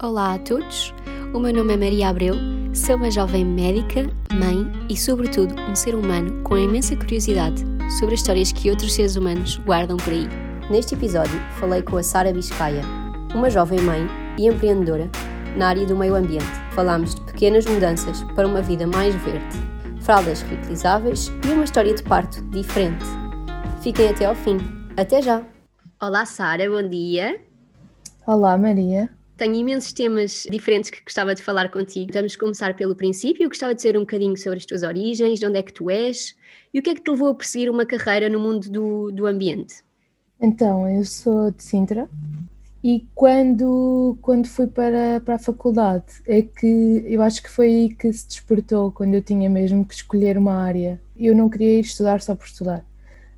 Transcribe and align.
Olá 0.00 0.34
a 0.34 0.38
todos, 0.38 0.94
o 1.34 1.40
meu 1.40 1.52
nome 1.52 1.74
é 1.74 1.76
Maria 1.76 2.08
Abreu, 2.10 2.36
sou 2.72 2.94
uma 2.94 3.10
jovem 3.10 3.44
médica, 3.44 4.08
mãe 4.32 4.70
e, 4.88 4.96
sobretudo, 4.96 5.52
um 5.68 5.74
ser 5.74 5.96
humano 5.96 6.40
com 6.44 6.56
imensa 6.56 6.94
curiosidade 6.94 7.64
sobre 7.98 8.14
as 8.14 8.20
histórias 8.20 8.52
que 8.52 8.70
outros 8.70 8.94
seres 8.94 9.16
humanos 9.16 9.56
guardam 9.66 9.96
por 9.96 10.12
aí. 10.12 10.28
Neste 10.70 10.94
episódio, 10.94 11.36
falei 11.58 11.82
com 11.82 11.96
a 11.96 12.02
Sara 12.04 12.32
Biscaia, 12.32 12.82
uma 13.34 13.50
jovem 13.50 13.80
mãe 13.80 14.06
e 14.38 14.46
empreendedora 14.46 15.10
na 15.56 15.70
área 15.70 15.84
do 15.84 15.96
meio 15.96 16.14
ambiente. 16.14 16.46
Falámos 16.76 17.16
de 17.16 17.20
pequenas 17.22 17.66
mudanças 17.66 18.22
para 18.36 18.46
uma 18.46 18.62
vida 18.62 18.86
mais 18.86 19.16
verde, 19.16 19.58
fraldas 20.00 20.42
reutilizáveis 20.42 21.32
e 21.44 21.50
uma 21.50 21.64
história 21.64 21.92
de 21.92 22.04
parto 22.04 22.40
diferente. 22.50 23.04
Fiquem 23.82 24.10
até 24.10 24.26
ao 24.26 24.36
fim. 24.36 24.58
Até 24.96 25.20
já! 25.20 25.42
Olá, 26.00 26.24
Sara, 26.24 26.70
bom 26.70 26.88
dia. 26.88 27.40
Olá, 28.24 28.56
Maria. 28.56 29.17
Tenho 29.38 29.54
imensos 29.54 29.92
temas 29.92 30.48
diferentes 30.50 30.90
que 30.90 31.00
gostava 31.00 31.32
de 31.32 31.40
falar 31.40 31.70
contigo. 31.70 32.10
Vamos 32.12 32.34
começar 32.34 32.74
pelo 32.74 32.96
princípio. 32.96 33.48
Gostava 33.48 33.72
de 33.72 33.80
saber 33.80 33.96
um 33.96 34.00
bocadinho 34.00 34.36
sobre 34.36 34.58
as 34.58 34.66
tuas 34.66 34.82
origens, 34.82 35.38
de 35.38 35.46
onde 35.46 35.60
é 35.60 35.62
que 35.62 35.72
tu 35.72 35.88
és 35.88 36.34
e 36.74 36.80
o 36.80 36.82
que 36.82 36.90
é 36.90 36.94
que 36.96 37.02
te 37.02 37.08
levou 37.08 37.28
a 37.28 37.34
perseguir 37.36 37.70
uma 37.70 37.86
carreira 37.86 38.28
no 38.28 38.40
mundo 38.40 38.68
do, 38.68 39.12
do 39.12 39.26
ambiente. 39.26 39.76
Então, 40.40 40.88
eu 40.88 41.04
sou 41.04 41.52
de 41.52 41.62
Sintra 41.62 42.08
e 42.82 43.06
quando, 43.14 44.18
quando 44.20 44.48
fui 44.48 44.66
para, 44.66 45.20
para 45.24 45.36
a 45.36 45.38
faculdade 45.38 46.20
é 46.26 46.42
que 46.42 47.04
eu 47.06 47.22
acho 47.22 47.40
que 47.40 47.48
foi 47.48 47.66
aí 47.66 47.88
que 47.94 48.12
se 48.12 48.26
despertou, 48.26 48.90
quando 48.90 49.14
eu 49.14 49.22
tinha 49.22 49.48
mesmo 49.48 49.84
que 49.84 49.94
escolher 49.94 50.36
uma 50.36 50.54
área. 50.54 51.00
Eu 51.16 51.36
não 51.36 51.48
queria 51.48 51.78
ir 51.78 51.82
estudar 51.82 52.20
só 52.20 52.34
por 52.34 52.46
estudar. 52.46 52.84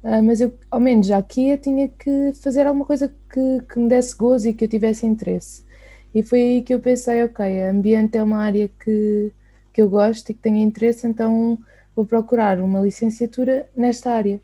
Uh, 0.03 0.23
mas 0.23 0.41
eu, 0.41 0.55
ao 0.71 0.81
menos 0.81 1.07
já 1.07 1.19
aqui, 1.19 1.51
eu 1.51 1.59
tinha 1.59 1.89
que 1.89 2.33
fazer 2.43 2.67
alguma 2.67 2.87
coisa 2.87 3.15
que, 3.31 3.63
que 3.71 3.79
me 3.79 3.87
desse 3.87 4.17
gozo 4.17 4.49
e 4.49 4.55
que 4.55 4.65
eu 4.65 4.69
tivesse 4.69 5.05
interesse. 5.05 5.69
E 6.15 6.23
foi 6.23 6.41
aí 6.41 6.63
que 6.63 6.75
eu 6.75 6.81
pensei, 6.81 7.23
ok, 7.23 7.63
ambiente 7.63 8.19
é 8.19 8.23
uma 8.23 8.39
área 8.39 8.69
que, 8.83 9.33
que 9.73 9.81
eu 9.81 9.89
gosto 9.89 10.31
e 10.31 10.35
que 10.35 10.41
tenho 10.41 10.57
interesse, 10.57 11.07
então 11.07 11.59
vou 11.95 12.05
procurar 12.05 12.59
uma 12.61 12.81
licenciatura 12.81 13.69
nesta 13.77 14.11
área. 14.11 14.41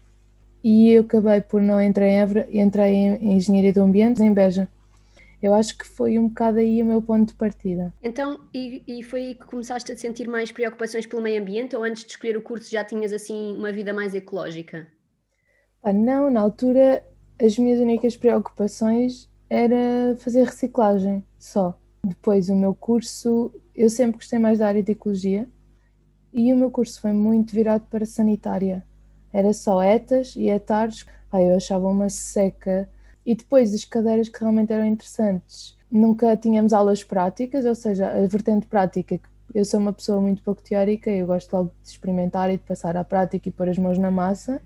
E 0.63 0.91
eu 0.91 1.03
acabei 1.03 1.41
por 1.41 1.61
não 1.61 1.81
entrar 1.81 2.07
em 2.07 2.19
Évora 2.21 2.47
e 2.51 2.61
entrei 2.61 2.93
em 2.93 3.37
Engenharia 3.37 3.73
do 3.73 3.83
Ambiente 3.83 4.23
em 4.23 4.33
Beja. 4.33 4.69
Eu 5.43 5.55
acho 5.55 5.77
que 5.77 5.87
foi 5.87 6.19
um 6.19 6.29
bocado 6.29 6.59
aí 6.59 6.83
o 6.83 6.87
meu 6.87 7.03
ponto 7.03 7.29
de 7.29 7.35
partida. 7.35 7.93
Então, 8.03 8.41
e, 8.53 8.83
e 8.87 9.03
foi 9.03 9.21
aí 9.21 9.35
que 9.35 9.45
começaste 9.45 9.93
a 9.93 9.97
sentir 9.97 10.27
mais 10.27 10.51
preocupações 10.51 11.07
pelo 11.07 11.23
meio 11.23 11.41
ambiente 11.41 11.77
ou 11.77 11.85
antes 11.85 12.05
de 12.05 12.11
escolher 12.11 12.37
o 12.37 12.43
curso 12.43 12.71
já 12.71 12.83
tinhas 12.83 13.13
assim 13.13 13.55
uma 13.57 13.71
vida 13.71 13.93
mais 13.93 14.15
ecológica? 14.15 14.87
Ah, 15.83 15.93
não, 15.93 16.31
na 16.31 16.41
altura 16.41 17.05
as 17.41 17.59
minhas 17.59 17.79
únicas 17.79 18.17
preocupações 18.17 19.29
era 19.49 20.17
fazer 20.19 20.45
reciclagem 20.45 21.23
só. 21.47 21.79
Depois, 22.05 22.49
o 22.49 22.55
meu 22.55 22.75
curso, 22.75 23.53
eu 23.75 23.89
sempre 23.89 24.19
gostei 24.19 24.39
mais 24.39 24.59
da 24.59 24.69
área 24.69 24.83
de 24.83 24.93
ecologia 24.93 25.49
e 26.33 26.53
o 26.53 26.57
meu 26.57 26.71
curso 26.71 27.01
foi 27.01 27.13
muito 27.13 27.55
virado 27.55 27.87
para 27.89 28.05
sanitária. 28.05 28.85
Era 29.33 29.53
só 29.53 29.83
etas 29.83 30.35
e 30.37 30.49
etares. 30.49 31.07
Ai, 31.33 31.51
eu 31.51 31.57
achava 31.57 31.87
uma 31.89 32.09
seca. 32.09 32.89
E 33.25 33.35
depois, 33.35 33.75
as 33.75 33.85
cadeiras 33.85 34.29
que 34.29 34.41
realmente 34.41 34.73
eram 34.73 34.87
interessantes. 34.87 35.77
Nunca 35.91 36.37
tínhamos 36.37 36.73
aulas 36.73 37.03
práticas, 37.03 37.65
ou 37.65 37.75
seja, 37.75 38.09
a 38.09 38.27
vertente 38.27 38.67
prática. 38.67 39.21
Eu 39.55 39.65
sou 39.65 39.81
uma 39.81 39.93
pessoa 39.93 40.21
muito 40.21 40.43
pouco 40.43 40.63
teórica, 40.63 41.11
eu 41.11 41.27
gosto 41.27 41.53
logo 41.53 41.73
de 41.83 41.89
experimentar 41.89 42.51
e 42.51 42.57
de 42.57 42.63
passar 42.65 42.97
à 42.97 43.05
prática 43.05 43.49
e 43.49 43.53
pôr 43.53 43.69
as 43.69 43.79
mãos 43.79 43.99
na 43.99 44.11
massa 44.11 44.61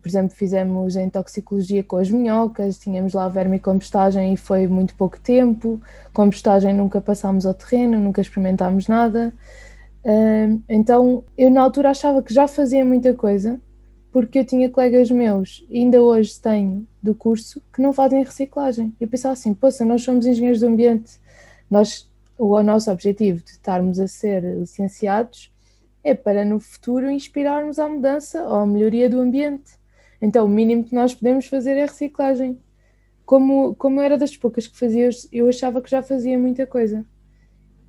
por 0.00 0.08
exemplo, 0.08 0.36
fizemos 0.36 0.96
em 0.96 1.08
toxicologia 1.08 1.82
com 1.82 1.96
as 1.96 2.10
minhocas, 2.10 2.78
tínhamos 2.78 3.14
lá 3.14 3.28
vermicompostagem 3.28 4.34
e 4.34 4.36
foi 4.36 4.66
muito 4.66 4.94
pouco 4.94 5.18
tempo. 5.20 5.80
Compostagem 6.12 6.74
nunca 6.74 7.00
passámos 7.00 7.46
ao 7.46 7.54
terreno, 7.54 7.98
nunca 7.98 8.20
experimentámos 8.20 8.88
nada. 8.88 9.32
Então, 10.68 11.24
eu 11.36 11.50
na 11.50 11.60
altura 11.62 11.90
achava 11.90 12.22
que 12.22 12.32
já 12.32 12.48
fazia 12.48 12.84
muita 12.84 13.12
coisa, 13.12 13.60
porque 14.12 14.38
eu 14.40 14.44
tinha 14.44 14.68
colegas 14.68 15.10
meus, 15.10 15.66
ainda 15.70 16.02
hoje 16.02 16.40
tenho, 16.40 16.86
do 17.02 17.14
curso, 17.14 17.62
que 17.72 17.80
não 17.80 17.92
fazem 17.92 18.24
reciclagem. 18.24 18.94
Eu 19.00 19.06
pensava 19.06 19.34
assim, 19.34 19.54
poxa, 19.54 19.84
nós 19.84 20.02
somos 20.02 20.26
engenheiros 20.26 20.60
do 20.60 20.66
ambiente, 20.66 21.12
nós, 21.70 22.10
o 22.36 22.62
nosso 22.62 22.90
objetivo 22.90 23.44
de 23.44 23.50
estarmos 23.50 24.00
a 24.00 24.08
ser 24.08 24.42
licenciados 24.42 25.52
é 26.02 26.14
para 26.14 26.46
no 26.46 26.58
futuro 26.58 27.10
inspirarmos 27.10 27.78
à 27.78 27.86
mudança 27.86 28.42
ou 28.42 28.54
à 28.54 28.66
melhoria 28.66 29.08
do 29.08 29.20
ambiente. 29.20 29.78
Então, 30.20 30.44
o 30.46 30.48
mínimo 30.48 30.84
que 30.84 30.94
nós 30.94 31.14
podemos 31.14 31.46
fazer 31.46 31.72
é 31.72 31.82
reciclagem. 31.82 32.58
Como, 33.24 33.74
como 33.76 34.00
era 34.00 34.18
das 34.18 34.36
poucas 34.36 34.66
que 34.66 34.78
fazia, 34.78 35.08
eu 35.32 35.48
achava 35.48 35.80
que 35.80 35.90
já 35.90 36.02
fazia 36.02 36.38
muita 36.38 36.66
coisa. 36.66 37.04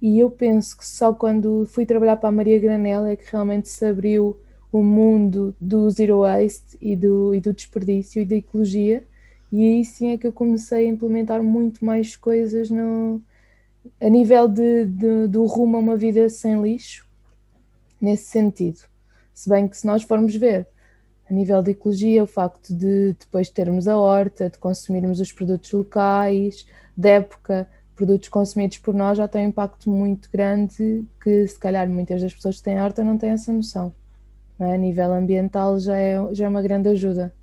E 0.01 0.19
eu 0.19 0.31
penso 0.31 0.77
que 0.77 0.85
só 0.85 1.13
quando 1.13 1.65
fui 1.67 1.85
trabalhar 1.85 2.17
para 2.17 2.29
a 2.29 2.31
Maria 2.31 2.59
Granel 2.59 3.05
é 3.05 3.15
que 3.15 3.29
realmente 3.31 3.69
se 3.69 3.85
abriu 3.85 4.39
o 4.71 4.81
mundo 4.81 5.55
do 5.59 5.89
zero 5.89 6.21
waste 6.21 6.77
e 6.81 6.95
do, 6.95 7.35
e 7.35 7.41
do 7.41 7.53
desperdício 7.53 8.21
e 8.21 8.25
da 8.25 8.35
ecologia. 8.35 9.03
E 9.51 9.63
aí 9.63 9.85
sim 9.85 10.11
é 10.11 10.17
que 10.17 10.25
eu 10.25 10.31
comecei 10.31 10.85
a 10.85 10.89
implementar 10.89 11.43
muito 11.43 11.83
mais 11.83 12.15
coisas 12.15 12.69
no, 12.69 13.21
a 13.99 14.09
nível 14.09 14.47
de, 14.47 14.85
de, 14.85 15.27
do 15.27 15.45
rumo 15.45 15.77
a 15.77 15.79
uma 15.79 15.97
vida 15.97 16.29
sem 16.29 16.61
lixo, 16.61 17.05
nesse 17.99 18.25
sentido. 18.25 18.79
Se 19.33 19.49
bem 19.49 19.67
que 19.67 19.77
se 19.77 19.85
nós 19.85 20.03
formos 20.03 20.35
ver, 20.35 20.67
a 21.31 21.33
nível 21.33 21.63
de 21.63 21.71
ecologia, 21.71 22.21
o 22.21 22.27
facto 22.27 22.75
de 22.75 23.13
depois 23.13 23.49
termos 23.49 23.87
a 23.87 23.97
horta, 23.97 24.49
de 24.49 24.57
consumirmos 24.57 25.21
os 25.21 25.31
produtos 25.31 25.71
locais, 25.71 26.67
da 26.95 27.11
época, 27.11 27.69
produtos 27.95 28.27
consumidos 28.27 28.79
por 28.79 28.93
nós, 28.93 29.17
já 29.17 29.29
tem 29.29 29.45
um 29.45 29.49
impacto 29.49 29.89
muito 29.89 30.29
grande 30.29 31.05
que 31.23 31.47
se 31.47 31.57
calhar 31.57 31.87
muitas 31.87 32.21
das 32.21 32.33
pessoas 32.33 32.57
que 32.57 32.63
têm 32.63 32.81
horta 32.81 33.01
não 33.01 33.17
têm 33.17 33.29
essa 33.29 33.53
noção. 33.53 33.95
É? 34.59 34.73
A 34.73 34.77
nível 34.77 35.13
ambiental 35.13 35.79
já 35.79 35.95
é, 35.95 36.17
já 36.33 36.45
é 36.45 36.49
uma 36.49 36.61
grande 36.61 36.89
ajuda. 36.89 37.33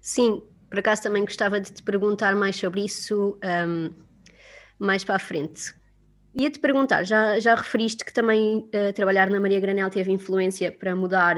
Sim, 0.00 0.42
por 0.68 0.80
acaso 0.80 1.04
também 1.04 1.24
gostava 1.24 1.60
de 1.60 1.72
te 1.72 1.80
perguntar 1.80 2.34
mais 2.34 2.56
sobre 2.56 2.84
isso 2.84 3.38
um, 3.68 3.90
mais 4.80 5.04
para 5.04 5.14
a 5.14 5.20
frente. 5.20 5.72
Ia-te 6.34 6.58
perguntar, 6.58 7.04
já, 7.04 7.38
já 7.38 7.54
referiste 7.54 8.04
que 8.04 8.12
também 8.12 8.58
uh, 8.58 8.92
trabalhar 8.92 9.30
na 9.30 9.38
Maria 9.38 9.60
Granel 9.60 9.88
teve 9.88 10.10
influência 10.10 10.72
para 10.72 10.96
mudar 10.96 11.36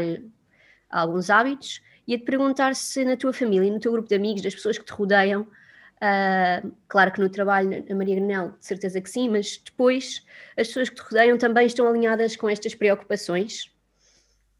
alguns 0.90 1.30
hábitos, 1.30 1.80
ia-te 2.06 2.24
perguntar 2.24 2.74
se 2.74 3.04
na 3.04 3.16
tua 3.16 3.32
família, 3.32 3.70
no 3.72 3.80
teu 3.80 3.92
grupo 3.92 4.08
de 4.08 4.14
amigos, 4.14 4.42
das 4.42 4.54
pessoas 4.54 4.78
que 4.78 4.84
te 4.84 4.92
rodeiam, 4.92 5.42
uh, 5.42 6.72
claro 6.88 7.12
que 7.12 7.20
no 7.20 7.28
trabalho, 7.28 7.84
na 7.88 7.94
Maria 7.94 8.16
Granel, 8.16 8.52
de 8.58 8.66
certeza 8.66 9.00
que 9.00 9.10
sim, 9.10 9.28
mas 9.28 9.60
depois 9.64 10.24
as 10.56 10.68
pessoas 10.68 10.88
que 10.88 10.96
te 10.96 11.02
rodeiam 11.02 11.36
também 11.36 11.66
estão 11.66 11.88
alinhadas 11.88 12.36
com 12.36 12.48
estas 12.48 12.74
preocupações? 12.74 13.74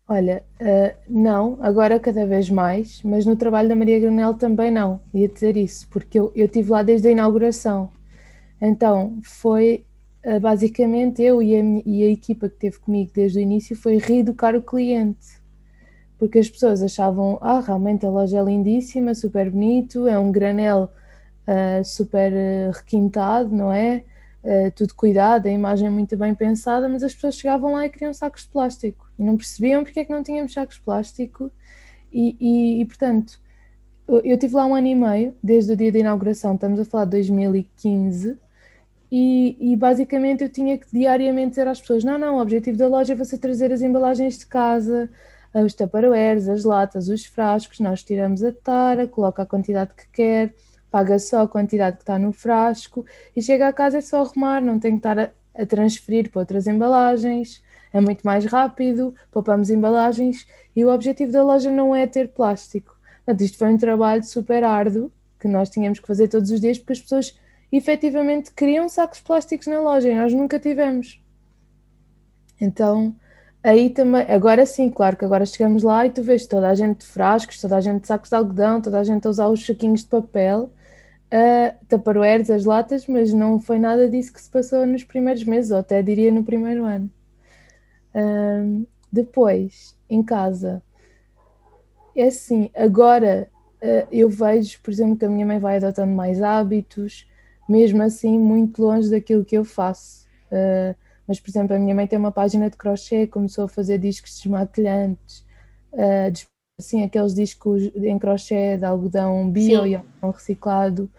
Olha, 0.08 0.44
uh, 0.60 0.96
não, 1.08 1.58
agora 1.60 1.98
cada 1.98 2.26
vez 2.26 2.48
mais, 2.48 3.02
mas 3.02 3.26
no 3.26 3.36
trabalho 3.36 3.68
da 3.68 3.74
Maria 3.74 3.98
Granel 3.98 4.34
também 4.34 4.70
não, 4.70 5.00
ia 5.12 5.28
dizer 5.28 5.56
isso, 5.56 5.88
porque 5.88 6.18
eu, 6.18 6.32
eu 6.34 6.46
estive 6.46 6.70
lá 6.70 6.82
desde 6.82 7.08
a 7.08 7.10
inauguração. 7.10 7.92
Então, 8.60 9.18
foi 9.22 9.84
uh, 10.24 10.38
basicamente 10.38 11.22
eu 11.22 11.42
e 11.42 11.56
a, 11.56 11.60
e 11.84 12.04
a 12.04 12.10
equipa 12.10 12.48
que 12.48 12.54
esteve 12.54 12.78
comigo 12.78 13.10
desde 13.12 13.38
o 13.38 13.42
início 13.42 13.76
foi 13.76 13.98
reeducar 13.98 14.54
o 14.54 14.62
cliente 14.62 15.44
porque 16.18 16.38
as 16.38 16.48
pessoas 16.48 16.82
achavam, 16.82 17.38
ah, 17.40 17.60
realmente 17.60 18.06
a 18.06 18.10
loja 18.10 18.38
é 18.38 18.42
lindíssima, 18.42 19.14
super 19.14 19.50
bonito, 19.50 20.06
é 20.08 20.18
um 20.18 20.32
granel 20.32 20.90
uh, 21.46 21.84
super 21.84 22.32
uh, 22.32 22.72
requintado, 22.72 23.54
não 23.54 23.72
é? 23.72 24.04
Uh, 24.42 24.70
tudo 24.74 24.94
cuidado, 24.94 25.46
a 25.46 25.50
imagem 25.50 25.90
muito 25.90 26.16
bem 26.16 26.34
pensada, 26.34 26.88
mas 26.88 27.02
as 27.02 27.14
pessoas 27.14 27.36
chegavam 27.36 27.72
lá 27.72 27.86
e 27.86 27.90
queriam 27.90 28.14
sacos 28.14 28.42
de 28.42 28.48
plástico 28.48 29.10
e 29.18 29.22
não 29.22 29.36
percebiam 29.36 29.82
porque 29.82 30.00
é 30.00 30.04
que 30.04 30.12
não 30.12 30.22
tínhamos 30.22 30.52
sacos 30.52 30.76
de 30.76 30.82
plástico 30.82 31.50
e, 32.12 32.36
e, 32.40 32.80
e 32.80 32.84
portanto, 32.86 33.40
eu, 34.08 34.20
eu 34.20 34.38
tive 34.38 34.54
lá 34.54 34.64
um 34.66 34.74
ano 34.74 34.86
e 34.86 34.94
meio, 34.94 35.34
desde 35.42 35.72
o 35.72 35.76
dia 35.76 35.90
da 35.92 35.98
inauguração, 35.98 36.54
estamos 36.54 36.78
a 36.78 36.84
falar 36.84 37.04
de 37.06 37.12
2015, 37.12 38.38
e, 39.10 39.56
e, 39.60 39.76
basicamente 39.76 40.42
eu 40.42 40.48
tinha 40.48 40.76
que 40.76 40.86
diariamente 40.92 41.50
dizer 41.50 41.68
às 41.68 41.80
pessoas: 41.80 42.02
não, 42.02 42.18
não, 42.18 42.36
o 42.36 42.40
objetivo 42.40 42.76
da 42.76 42.88
loja 42.88 43.12
é 43.12 43.16
você 43.16 43.38
trazer 43.38 43.72
as 43.72 43.80
embalagens 43.80 44.38
de 44.38 44.46
casa, 44.46 45.08
os 45.64 45.74
taparoeiros, 45.74 46.48
as 46.48 46.64
latas, 46.64 47.08
os 47.08 47.24
frascos, 47.24 47.80
nós 47.80 48.02
tiramos 48.02 48.42
a 48.42 48.52
tara, 48.52 49.06
coloca 49.06 49.42
a 49.42 49.46
quantidade 49.46 49.94
que 49.94 50.08
quer, 50.12 50.54
paga 50.90 51.18
só 51.18 51.42
a 51.42 51.48
quantidade 51.48 51.96
que 51.96 52.02
está 52.02 52.18
no 52.18 52.32
frasco 52.32 53.04
e 53.34 53.42
chega 53.42 53.68
a 53.68 53.72
casa 53.72 53.98
é 53.98 54.00
só 54.00 54.22
arrumar, 54.22 54.60
não 54.60 54.78
tem 54.78 54.92
que 54.92 54.98
estar 54.98 55.18
a, 55.18 55.30
a 55.54 55.66
transferir 55.66 56.30
para 56.30 56.40
outras 56.40 56.66
embalagens, 56.66 57.62
é 57.92 58.00
muito 58.00 58.22
mais 58.22 58.44
rápido, 58.44 59.14
poupamos 59.30 59.70
embalagens 59.70 60.46
e 60.74 60.84
o 60.84 60.92
objetivo 60.92 61.32
da 61.32 61.42
loja 61.42 61.70
não 61.70 61.94
é 61.94 62.06
ter 62.06 62.28
plástico. 62.28 62.96
Portanto, 63.24 63.40
isto 63.40 63.58
foi 63.58 63.68
um 63.68 63.78
trabalho 63.78 64.24
super 64.24 64.62
árduo 64.62 65.10
que 65.40 65.48
nós 65.48 65.70
tínhamos 65.70 65.98
que 65.98 66.06
fazer 66.06 66.28
todos 66.28 66.50
os 66.50 66.60
dias 66.60 66.78
porque 66.78 66.92
as 66.92 67.00
pessoas 67.00 67.38
efetivamente 67.72 68.52
queriam 68.52 68.88
sacos 68.88 69.20
plásticos 69.20 69.66
na 69.66 69.80
loja 69.80 70.08
e 70.08 70.14
nós 70.14 70.32
nunca 70.32 70.58
tivemos. 70.58 71.20
Então, 72.60 73.14
aí 73.66 73.90
também, 73.90 74.22
agora 74.28 74.64
sim, 74.64 74.88
claro 74.88 75.16
que 75.16 75.24
agora 75.24 75.44
chegamos 75.44 75.82
lá 75.82 76.06
e 76.06 76.10
tu 76.10 76.22
vês 76.22 76.46
toda 76.46 76.68
a 76.68 76.74
gente 76.74 76.98
de 76.98 77.06
frascos, 77.06 77.60
toda 77.60 77.76
a 77.76 77.80
gente 77.80 78.02
de 78.02 78.06
sacos 78.06 78.30
de 78.30 78.36
algodão, 78.36 78.80
toda 78.80 79.00
a 79.00 79.04
gente 79.04 79.26
a 79.26 79.30
usar 79.30 79.48
os 79.48 79.64
saquinhos 79.66 80.00
de 80.00 80.06
papel, 80.06 80.70
uh, 81.32 81.86
taparoeiros, 81.88 82.48
as 82.48 82.64
latas, 82.64 83.06
mas 83.06 83.32
não 83.32 83.58
foi 83.60 83.78
nada 83.78 84.08
disso 84.08 84.32
que 84.32 84.40
se 84.40 84.48
passou 84.48 84.86
nos 84.86 85.02
primeiros 85.02 85.42
meses, 85.44 85.72
ou 85.72 85.78
até 85.78 86.00
diria 86.00 86.30
no 86.30 86.44
primeiro 86.44 86.84
ano. 86.84 87.10
Uh, 88.14 88.86
depois, 89.12 89.96
em 90.08 90.22
casa, 90.22 90.80
é 92.14 92.28
assim, 92.28 92.70
agora 92.74 93.48
uh, 93.82 94.06
eu 94.12 94.30
vejo, 94.30 94.80
por 94.80 94.90
exemplo, 94.92 95.16
que 95.16 95.24
a 95.24 95.28
minha 95.28 95.44
mãe 95.44 95.58
vai 95.58 95.78
adotando 95.78 96.12
mais 96.12 96.40
hábitos, 96.40 97.28
mesmo 97.68 98.00
assim, 98.02 98.38
muito 98.38 98.80
longe 98.80 99.10
daquilo 99.10 99.44
que 99.44 99.58
eu 99.58 99.64
faço. 99.64 100.24
Uh, 100.52 100.94
mas, 101.26 101.40
por 101.40 101.50
exemplo, 101.50 101.74
a 101.74 101.78
minha 101.78 101.94
mãe 101.94 102.06
tem 102.06 102.18
uma 102.18 102.32
página 102.32 102.70
de 102.70 102.76
crochê, 102.76 103.26
começou 103.26 103.64
a 103.64 103.68
fazer 103.68 103.98
discos 103.98 104.36
desmaquilhantes, 104.36 105.44
uh, 105.92 106.46
assim, 106.78 107.02
aqueles 107.02 107.34
discos 107.34 107.82
em 107.96 108.18
crochê 108.18 108.76
de 108.76 108.84
algodão 108.84 109.50
bio 109.50 109.82
Sim. 109.82 109.88
e 109.88 109.94
algodão 109.96 110.30
reciclado, 110.30 111.10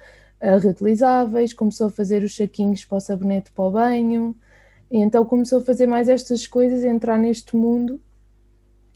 uh, 0.41 0.59
reutilizáveis, 0.59 1.53
começou 1.53 1.87
a 1.87 1.91
fazer 1.91 2.23
os 2.23 2.35
saquinhos 2.35 2.85
para 2.85 2.97
o 2.97 3.01
sabonete 3.01 3.51
para 3.51 3.65
o 3.65 3.71
banho, 3.71 4.35
e 4.89 4.99
então 4.99 5.25
começou 5.25 5.59
a 5.59 5.63
fazer 5.63 5.87
mais 5.87 6.07
estas 6.07 6.47
coisas, 6.47 6.83
a 6.83 6.87
entrar 6.87 7.17
neste 7.17 7.55
mundo 7.55 7.99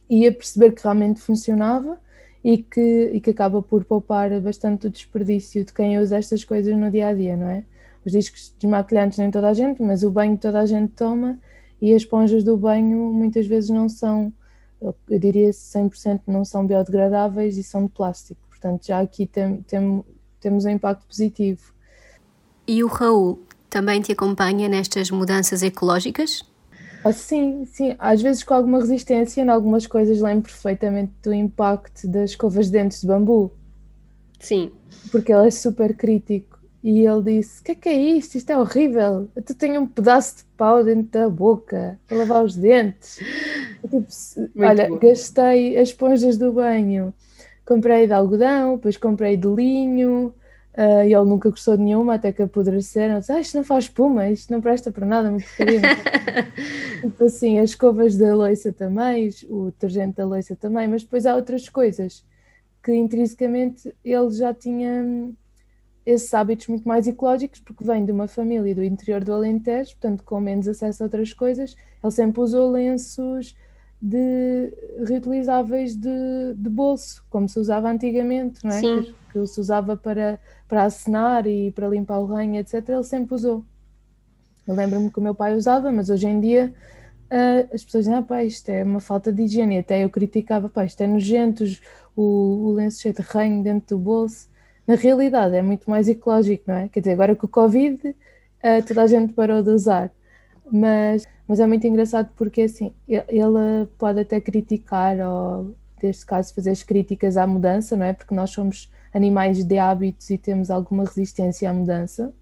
e 0.10 0.28
a 0.28 0.32
perceber 0.32 0.72
que 0.72 0.84
realmente 0.84 1.20
funcionava 1.20 2.00
e 2.44 2.58
que, 2.58 3.12
e 3.14 3.22
que 3.22 3.30
acaba 3.30 3.62
por 3.62 3.86
poupar 3.86 4.40
bastante 4.40 4.88
o 4.88 4.90
desperdício 4.90 5.64
de 5.64 5.74
quem 5.74 6.00
usa 6.00 6.18
estas 6.18 6.44
coisas 6.44 6.76
no 6.76 6.90
dia 6.90 7.08
a 7.08 7.14
dia, 7.14 7.36
não 7.36 7.50
é? 7.50 7.64
Os 8.06 8.12
discos 8.12 8.54
desmaquilhantes 8.58 9.18
nem 9.20 9.30
toda 9.30 9.50
a 9.50 9.54
gente, 9.54 9.82
mas 9.82 10.04
o 10.04 10.10
banho 10.10 10.38
toda 10.38 10.60
a 10.60 10.66
gente 10.66 10.94
toma 10.94 11.40
e 11.82 11.94
as 11.94 12.04
esponjas 12.04 12.44
do 12.44 12.56
banho 12.58 13.12
muitas 13.12 13.48
vezes 13.48 13.70
não 13.70 13.90
são, 13.90 14.32
eu 14.80 15.20
diria 15.20 15.50
100% 15.50 16.22
não 16.28 16.46
são 16.46 16.66
biodegradáveis 16.66 17.58
e 17.58 17.64
são 17.64 17.86
de 17.86 17.92
plástico. 17.92 18.40
Portanto, 18.50 18.86
já 18.86 19.00
aqui 19.00 19.26
tem, 19.26 19.62
tem, 19.64 20.04
temos 20.40 20.66
um 20.66 20.70
impacto 20.70 21.06
positivo. 21.08 21.74
E 22.68 22.84
o 22.84 22.88
Raul 22.88 23.40
também 23.70 24.02
te 24.02 24.12
acompanha 24.12 24.70
nestas 24.70 25.10
mudanças 25.10 25.64
ecológicas? 25.64 26.44
Ah, 27.04 27.12
sim, 27.12 27.66
sim, 27.66 27.96
às 27.98 28.22
vezes 28.22 28.44
com 28.44 28.54
alguma 28.54 28.80
resistência, 28.80 29.42
em 29.42 29.50
algumas 29.50 29.88
coisas 29.88 30.22
lembro 30.22 30.44
perfeitamente 30.44 31.14
do 31.24 31.34
impacto 31.34 32.08
das 32.08 32.32
escovas 32.32 32.68
de 32.68 32.74
dentes 32.74 33.02
de 33.02 33.08
bambu. 33.08 33.52
Sim. 34.40 34.72
Porque 35.12 35.34
ele 35.34 35.48
é 35.48 35.52
super 35.52 35.96
crítico 35.96 36.51
e 36.84 37.06
ele 37.06 37.22
disse: 37.22 37.62
O 37.62 37.64
que 37.64 37.72
é 37.72 37.76
que 37.76 37.90
é 37.90 37.94
isto? 37.94 38.36
Isto 38.36 38.50
é 38.52 38.58
horrível. 38.58 39.30
Tu 39.46 39.54
tenho 39.54 39.82
um 39.82 39.88
pedaço 39.88 40.38
de 40.38 40.44
pau 40.58 40.84
dentro 40.84 41.12
da 41.12 41.30
boca 41.30 42.00
para 42.08 42.18
lavar 42.18 42.44
os 42.44 42.56
dentes. 42.56 43.20
tipo, 43.82 44.08
olha, 44.58 44.90
bom. 44.90 44.98
gastei 44.98 45.78
as 45.78 45.90
esponjas 45.90 46.38
do 46.38 46.52
banho. 46.54 47.14
Comprei 47.66 48.08
de 48.08 48.14
algodão, 48.14 48.76
depois 48.76 48.98
comprei 48.98 49.38
de 49.38 49.48
linho. 49.48 50.34
Uh, 50.74 51.04
e 51.06 51.14
ele 51.14 51.26
nunca 51.26 51.50
gostou 51.50 51.76
de 51.76 51.84
nenhuma, 51.84 52.16
até 52.16 52.32
que 52.32 52.42
apodreceram. 52.42 53.20
Disse, 53.20 53.32
ah, 53.34 53.42
isto 53.42 53.58
não 53.58 53.64
faz 53.64 53.86
espuma, 53.86 54.30
isto 54.30 54.52
não 54.54 54.62
presta 54.62 54.90
para 54.90 55.06
nada, 55.06 55.30
muito 55.30 55.46
porcaria. 55.46 55.82
tipo 57.02 57.26
assim, 57.26 57.60
as 57.60 57.72
escovas 57.72 58.16
da 58.16 58.34
louça 58.34 58.72
também, 58.72 59.30
o 59.50 59.66
detergente 59.66 60.16
da 60.16 60.26
louça 60.26 60.56
também, 60.56 60.88
mas 60.88 61.04
depois 61.04 61.26
há 61.26 61.36
outras 61.36 61.68
coisas 61.68 62.26
que 62.82 62.94
intrinsecamente 62.94 63.94
ele 64.04 64.32
já 64.32 64.54
tinha 64.54 65.32
esses 66.06 66.34
hábitos 66.34 66.68
muito 66.68 66.88
mais 66.88 67.08
ecológicos, 67.08 67.60
porque 67.60 67.84
vem 67.84 68.04
de 68.06 68.12
uma 68.12 68.28
família 68.28 68.74
do 68.74 68.84
interior 68.84 69.24
do 69.24 69.34
Alentejo, 69.34 69.92
portanto, 69.92 70.24
com 70.24 70.40
menos 70.40 70.68
acesso 70.68 71.04
a 71.04 71.06
outras 71.06 71.34
coisas, 71.34 71.76
ele 72.04 72.12
sempre 72.12 72.42
usou 72.42 72.72
lenços 72.72 73.56
de 74.02 74.74
reutilizáveis 75.06 75.96
de, 75.96 76.56
de 76.56 76.70
bolso, 76.70 77.24
como 77.30 77.48
se 77.48 77.60
usava 77.60 77.90
antigamente, 77.90 78.64
não 78.64 78.72
é? 78.72 78.80
Sim. 78.80 79.02
Que, 79.04 79.40
que 79.40 79.48
se 79.48 79.60
usava 79.60 79.96
para, 79.96 80.40
para 80.68 80.84
acenar 80.86 81.46
e 81.46 81.72
para 81.72 81.88
limpar 81.88 82.18
o 82.18 82.26
ranho, 82.26 82.56
etc. 82.56 82.90
Ele 82.90 83.04
sempre 83.04 83.36
usou. 83.36 83.64
Eu 84.68 84.74
lembro-me 84.74 85.12
que 85.12 85.20
o 85.20 85.22
meu 85.22 85.36
pai 85.36 85.56
usava, 85.56 85.92
mas 85.92 86.10
hoje 86.10 86.28
em 86.28 86.40
dia 86.40 86.74
uh, 87.32 87.74
as 87.76 87.84
pessoas 87.84 88.06
dizem, 88.06 88.18
ah, 88.18 88.24
pá, 88.24 88.44
isto 88.44 88.70
é 88.70 88.84
uma 88.84 89.00
falta 89.00 89.32
de 89.32 89.44
higiene. 89.44 89.78
Até 89.78 90.04
eu 90.04 90.10
criticava, 90.10 90.68
pá, 90.68 90.84
isto 90.84 91.02
é 91.02 91.08
nojento, 91.08 91.64
o, 92.16 92.70
o 92.70 92.72
lenço 92.74 93.02
cheio 93.02 93.14
de 93.14 93.22
ranho 93.22 93.62
dentro 93.62 93.96
do 93.96 94.04
bolso 94.04 94.51
na 94.88 94.96
realidade 94.96 95.56
é 95.56 95.62
muito 95.62 95.90
mais 95.90 96.08
ecológico, 96.08 96.64
não 96.68 96.76
é? 96.76 96.90
Quer 96.90 97.02
dizer, 97.02 97.14
agora 97.14 97.36
com 97.36 97.46
o 97.46 97.50
Covid 97.50 98.10
uh, 98.10 98.86
toda 98.88 99.04
a 99.04 99.08
gente 99.08 99.34
parou 99.34 99.62
de 99.64 99.70
usar, 99.70 100.12
mas, 100.72 101.28
mas 101.48 101.60
é 101.60 101.68
muito 101.68 101.86
engraçado 101.86 102.32
porque 102.36 102.64
assim, 102.64 102.94
ele 103.08 103.86
pode 103.98 104.22
até 104.22 104.40
criticar 104.40 105.18
ou, 105.20 105.76
neste 106.02 106.26
caso, 106.26 106.54
fazer 106.54 106.72
as 106.72 106.84
críticas 106.84 107.38
à 107.38 107.46
mudança, 107.46 107.96
não 107.96 108.06
é? 108.06 108.14
Porque 108.14 108.34
nós 108.34 108.50
somos 108.50 108.92
animais 109.14 109.64
de 109.64 109.78
hábitos 109.78 110.30
e 110.30 110.38
temos 110.38 110.72
alguma 110.72 111.04
resistência 111.04 111.70
à 111.70 111.74
mudança. 111.74 112.34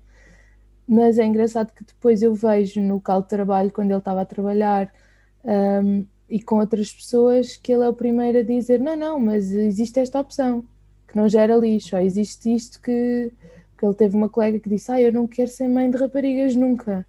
Mas 0.87 1.19
é 1.19 1.25
engraçado 1.25 1.71
que 1.73 1.83
depois 1.83 2.21
eu 2.21 2.33
vejo 2.33 2.81
no 2.81 2.95
local 2.95 3.21
de 3.21 3.29
trabalho, 3.29 3.71
quando 3.71 3.91
ele 3.91 3.99
estava 3.99 4.21
a 4.21 4.25
trabalhar, 4.25 4.91
um, 5.43 6.05
e 6.27 6.41
com 6.41 6.59
outras 6.59 6.91
pessoas, 6.91 7.55
que 7.57 7.71
ele 7.71 7.83
é 7.83 7.89
o 7.89 7.93
primeiro 7.93 8.39
a 8.39 8.43
dizer: 8.43 8.79
não, 8.79 8.95
não, 8.95 9.19
mas 9.19 9.51
existe 9.51 9.99
esta 9.99 10.19
opção 10.19 10.65
que 11.09 11.17
não 11.17 11.27
gera 11.27 11.55
lixo. 11.55 11.95
Ou 11.95 12.01
existe 12.01 12.53
isto 12.53 12.81
que, 12.81 13.31
que 13.77 13.85
ele 13.85 13.93
teve 13.95 14.15
uma 14.15 14.29
colega 14.29 14.59
que 14.59 14.69
disse: 14.69 14.91
Ah, 14.91 15.01
eu 15.01 15.11
não 15.11 15.27
quero 15.27 15.49
ser 15.49 15.67
mãe 15.67 15.89
de 15.89 15.97
raparigas 15.97 16.55
nunca, 16.55 17.05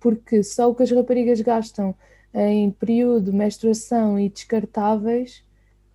porque 0.00 0.42
só 0.42 0.70
o 0.70 0.74
que 0.74 0.82
as 0.82 0.90
raparigas 0.90 1.40
gastam 1.40 1.94
em 2.34 2.70
período, 2.72 3.32
menstruação 3.32 4.18
e 4.18 4.28
descartáveis. 4.28 5.44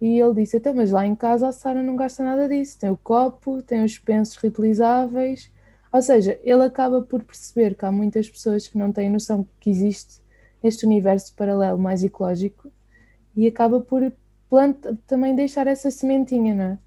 E 0.01 0.19
ele 0.19 0.35
disse: 0.35 0.57
Então, 0.57 0.73
mas 0.73 0.91
lá 0.91 1.05
em 1.05 1.15
casa 1.15 1.49
a 1.49 1.51
Sara 1.51 1.83
não 1.83 1.95
gasta 1.95 2.23
nada 2.23 2.47
disso. 2.47 2.79
Tem 2.79 2.89
o 2.89 2.97
copo, 2.97 3.61
tem 3.61 3.83
os 3.83 3.97
pensos 3.99 4.37
reutilizáveis. 4.37 5.51
Ou 5.91 6.01
seja, 6.01 6.39
ele 6.43 6.63
acaba 6.63 7.01
por 7.01 7.23
perceber 7.23 7.75
que 7.75 7.85
há 7.85 7.91
muitas 7.91 8.29
pessoas 8.29 8.67
que 8.67 8.77
não 8.77 8.91
têm 8.91 9.09
noção 9.09 9.45
que 9.59 9.69
existe 9.69 10.21
este 10.63 10.85
universo 10.85 11.33
paralelo 11.35 11.79
mais 11.79 12.03
ecológico 12.03 12.71
e 13.35 13.47
acaba 13.47 13.79
por 13.79 14.11
também 15.07 15.35
deixar 15.35 15.67
essa 15.67 15.89
sementinha, 15.89 16.55
não 16.55 16.63
é? 16.63 16.79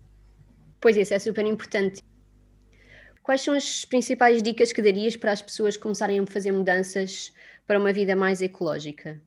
Pois 0.82 0.96
isso 0.96 1.14
é 1.14 1.19
super 1.20 1.46
importante. 1.46 2.02
Quais 3.23 3.40
são 3.40 3.55
as 3.55 3.84
principais 3.84 4.43
dicas 4.43 4.73
que 4.73 4.82
darias 4.82 5.17
para 5.17 5.31
as 5.31 5.40
pessoas 5.40 5.76
começarem 5.76 6.19
a 6.19 6.26
fazer 6.26 6.50
mudanças 6.50 7.32
para 7.64 7.79
uma 7.79 7.93
vida 7.93 8.17
mais 8.17 8.43
ecológica? 8.43 9.20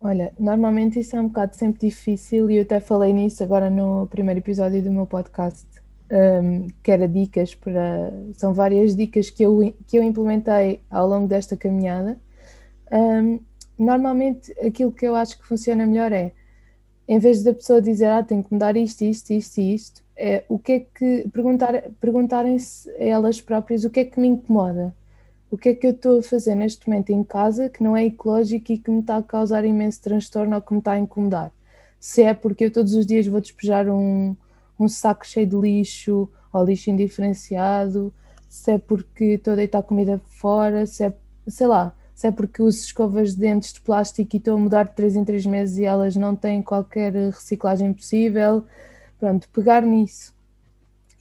Olha, 0.00 0.32
normalmente 0.38 0.98
isso 0.98 1.14
é 1.16 1.20
um 1.20 1.28
bocado 1.28 1.54
sempre 1.54 1.88
difícil 1.88 2.50
e 2.50 2.56
eu 2.56 2.62
até 2.62 2.80
falei 2.80 3.12
nisso 3.12 3.44
agora 3.44 3.68
no 3.68 4.06
primeiro 4.06 4.40
episódio 4.40 4.82
do 4.82 4.90
meu 4.90 5.06
podcast, 5.06 5.66
um, 6.10 6.66
que 6.82 6.90
era 6.90 7.06
dicas 7.06 7.54
para. 7.54 8.10
São 8.32 8.54
várias 8.54 8.96
dicas 8.96 9.28
que 9.28 9.42
eu, 9.42 9.74
que 9.86 9.98
eu 9.98 10.02
implementei 10.02 10.80
ao 10.90 11.06
longo 11.06 11.28
desta 11.28 11.58
caminhada. 11.58 12.18
Um, 12.90 13.38
normalmente 13.78 14.50
aquilo 14.60 14.92
que 14.92 15.06
eu 15.06 15.14
acho 15.14 15.38
que 15.38 15.46
funciona 15.46 15.86
melhor 15.86 16.10
é, 16.10 16.32
em 17.06 17.18
vez 17.18 17.42
da 17.42 17.52
pessoa 17.52 17.82
dizer, 17.82 18.06
ah, 18.06 18.22
tenho 18.22 18.42
que 18.42 18.52
mudar 18.52 18.76
isto, 18.76 19.02
isto, 19.02 19.30
isto 19.32 19.58
e 19.60 19.74
isto, 19.74 20.03
é 20.16 20.44
o 20.48 20.58
que 20.58 20.72
é 20.72 20.80
que 20.80 21.28
perguntar, 21.32 21.90
perguntarem-se 22.00 22.88
a 22.90 23.04
elas 23.04 23.40
próprias 23.40 23.84
o 23.84 23.90
que 23.90 24.00
é 24.00 24.04
que 24.04 24.20
me 24.20 24.28
incomoda, 24.28 24.94
o 25.50 25.58
que 25.58 25.70
é 25.70 25.74
que 25.74 25.86
eu 25.86 25.90
estou 25.90 26.18
a 26.18 26.22
fazer 26.22 26.54
neste 26.54 26.88
momento 26.88 27.10
em 27.10 27.22
casa 27.24 27.68
que 27.68 27.82
não 27.82 27.96
é 27.96 28.04
ecológico 28.04 28.72
e 28.72 28.78
que 28.78 28.90
me 28.90 29.00
está 29.00 29.16
a 29.16 29.22
causar 29.22 29.64
imenso 29.64 30.00
transtorno 30.02 30.56
ou 30.56 30.62
que 30.62 30.72
me 30.72 30.78
está 30.78 30.92
a 30.92 30.98
incomodar. 30.98 31.52
Se 31.98 32.22
é 32.22 32.34
porque 32.34 32.66
eu 32.66 32.72
todos 32.72 32.94
os 32.94 33.06
dias 33.06 33.26
vou 33.26 33.40
despejar 33.40 33.88
um, 33.88 34.36
um 34.78 34.88
saco 34.88 35.26
cheio 35.26 35.46
de 35.46 35.56
lixo 35.56 36.28
ou 36.52 36.64
lixo 36.64 36.90
indiferenciado, 36.90 38.12
se 38.48 38.72
é 38.72 38.78
porque 38.78 39.24
estou 39.24 39.54
a 39.54 39.56
deitar 39.56 39.82
comida 39.82 40.20
fora, 40.26 40.86
se 40.86 41.04
é, 41.04 41.12
sei 41.48 41.66
lá, 41.66 41.94
se 42.14 42.28
é 42.28 42.30
porque 42.30 42.62
uso 42.62 42.78
escovas 42.78 43.34
de 43.34 43.40
dentes 43.40 43.72
de 43.72 43.80
plástico 43.80 44.36
e 44.36 44.38
estou 44.38 44.54
a 44.54 44.58
mudar 44.58 44.84
de 44.84 44.94
3 44.94 45.16
em 45.16 45.24
3 45.24 45.46
meses 45.46 45.78
e 45.78 45.84
elas 45.84 46.14
não 46.14 46.36
têm 46.36 46.62
qualquer 46.62 47.12
reciclagem 47.12 47.92
possível 47.92 48.64
Pronto, 49.24 49.48
pegar 49.48 49.80
nisso. 49.80 50.34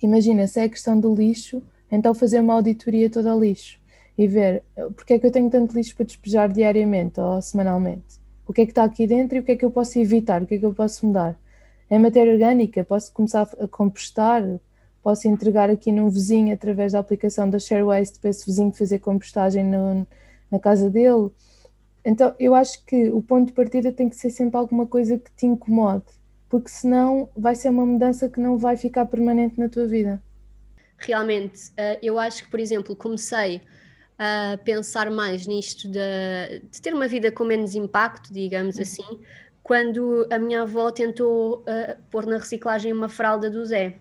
Imagina, 0.01 0.45
se 0.45 0.59
é 0.59 0.63
a 0.63 0.69
questão 0.69 0.99
do 0.99 1.15
lixo, 1.15 1.63
então 1.89 2.13
fazer 2.13 2.41
uma 2.41 2.55
auditoria 2.55 3.09
toda 3.09 3.31
ao 3.31 3.39
lixo 3.39 3.79
e 4.17 4.27
ver 4.27 4.61
porque 4.97 5.13
é 5.13 5.19
que 5.19 5.25
eu 5.25 5.31
tenho 5.31 5.49
tanto 5.49 5.73
lixo 5.73 5.95
para 5.95 6.05
despejar 6.05 6.51
diariamente 6.51 7.21
ou 7.21 7.41
semanalmente. 7.41 8.19
O 8.45 8.51
que 8.51 8.59
é 8.59 8.65
que 8.65 8.73
está 8.73 8.83
aqui 8.83 9.07
dentro 9.07 9.37
e 9.37 9.39
o 9.39 9.43
que 9.43 9.53
é 9.53 9.55
que 9.55 9.63
eu 9.63 9.71
posso 9.71 9.97
evitar, 9.99 10.41
o 10.41 10.45
que 10.45 10.55
é 10.55 10.57
que 10.57 10.65
eu 10.65 10.73
posso 10.73 11.07
mudar. 11.07 11.39
É 11.89 11.97
matéria 11.97 12.33
orgânica, 12.33 12.83
posso 12.83 13.13
começar 13.13 13.47
a 13.57 13.69
compostar, 13.69 14.43
posso 15.01 15.25
entregar 15.29 15.69
aqui 15.69 15.89
num 15.89 16.09
vizinho 16.09 16.53
através 16.53 16.91
da 16.91 16.99
aplicação 16.99 17.49
da 17.49 17.57
Share 17.57 17.83
Waste 17.83 18.19
para 18.19 18.31
esse 18.31 18.45
vizinho 18.45 18.73
fazer 18.73 18.99
compostagem 18.99 19.63
no, 19.63 20.05
na 20.51 20.59
casa 20.59 20.89
dele. 20.89 21.31
Então, 22.03 22.35
eu 22.37 22.53
acho 22.53 22.83
que 22.85 23.09
o 23.11 23.21
ponto 23.21 23.47
de 23.47 23.53
partida 23.53 23.93
tem 23.93 24.09
que 24.09 24.17
ser 24.17 24.29
sempre 24.29 24.57
alguma 24.57 24.85
coisa 24.85 25.17
que 25.17 25.31
te 25.31 25.45
incomode 25.45 26.21
porque 26.53 26.69
senão 26.69 27.31
vai 27.35 27.55
ser 27.55 27.69
uma 27.69 27.83
mudança 27.83 28.29
que 28.29 28.39
não 28.39 28.59
vai 28.59 28.77
ficar 28.77 29.07
permanente 29.07 29.59
na 29.59 29.67
tua 29.67 29.87
vida. 29.87 30.21
Realmente, 30.99 31.71
eh, 31.75 31.97
eu 31.99 32.19
acho 32.19 32.43
que, 32.43 32.51
por 32.51 32.59
exemplo, 32.59 32.95
comecei 32.95 33.59
a 34.19 34.55
pensar 34.63 35.09
mais 35.09 35.47
nisto 35.47 35.89
de, 35.89 36.59
de 36.69 36.79
ter 36.79 36.93
uma 36.93 37.07
vida 37.07 37.31
com 37.31 37.43
menos 37.43 37.73
impacto, 37.73 38.31
digamos 38.31 38.75
uhum. 38.75 38.83
assim, 38.83 39.19
quando 39.63 40.27
a 40.29 40.37
minha 40.37 40.61
avó 40.61 40.91
tentou 40.91 41.61
uh, 41.61 41.99
pôr 42.11 42.27
na 42.27 42.37
reciclagem 42.37 42.93
uma 42.93 43.09
fralda 43.09 43.49
do 43.49 43.65
Zé. 43.65 43.97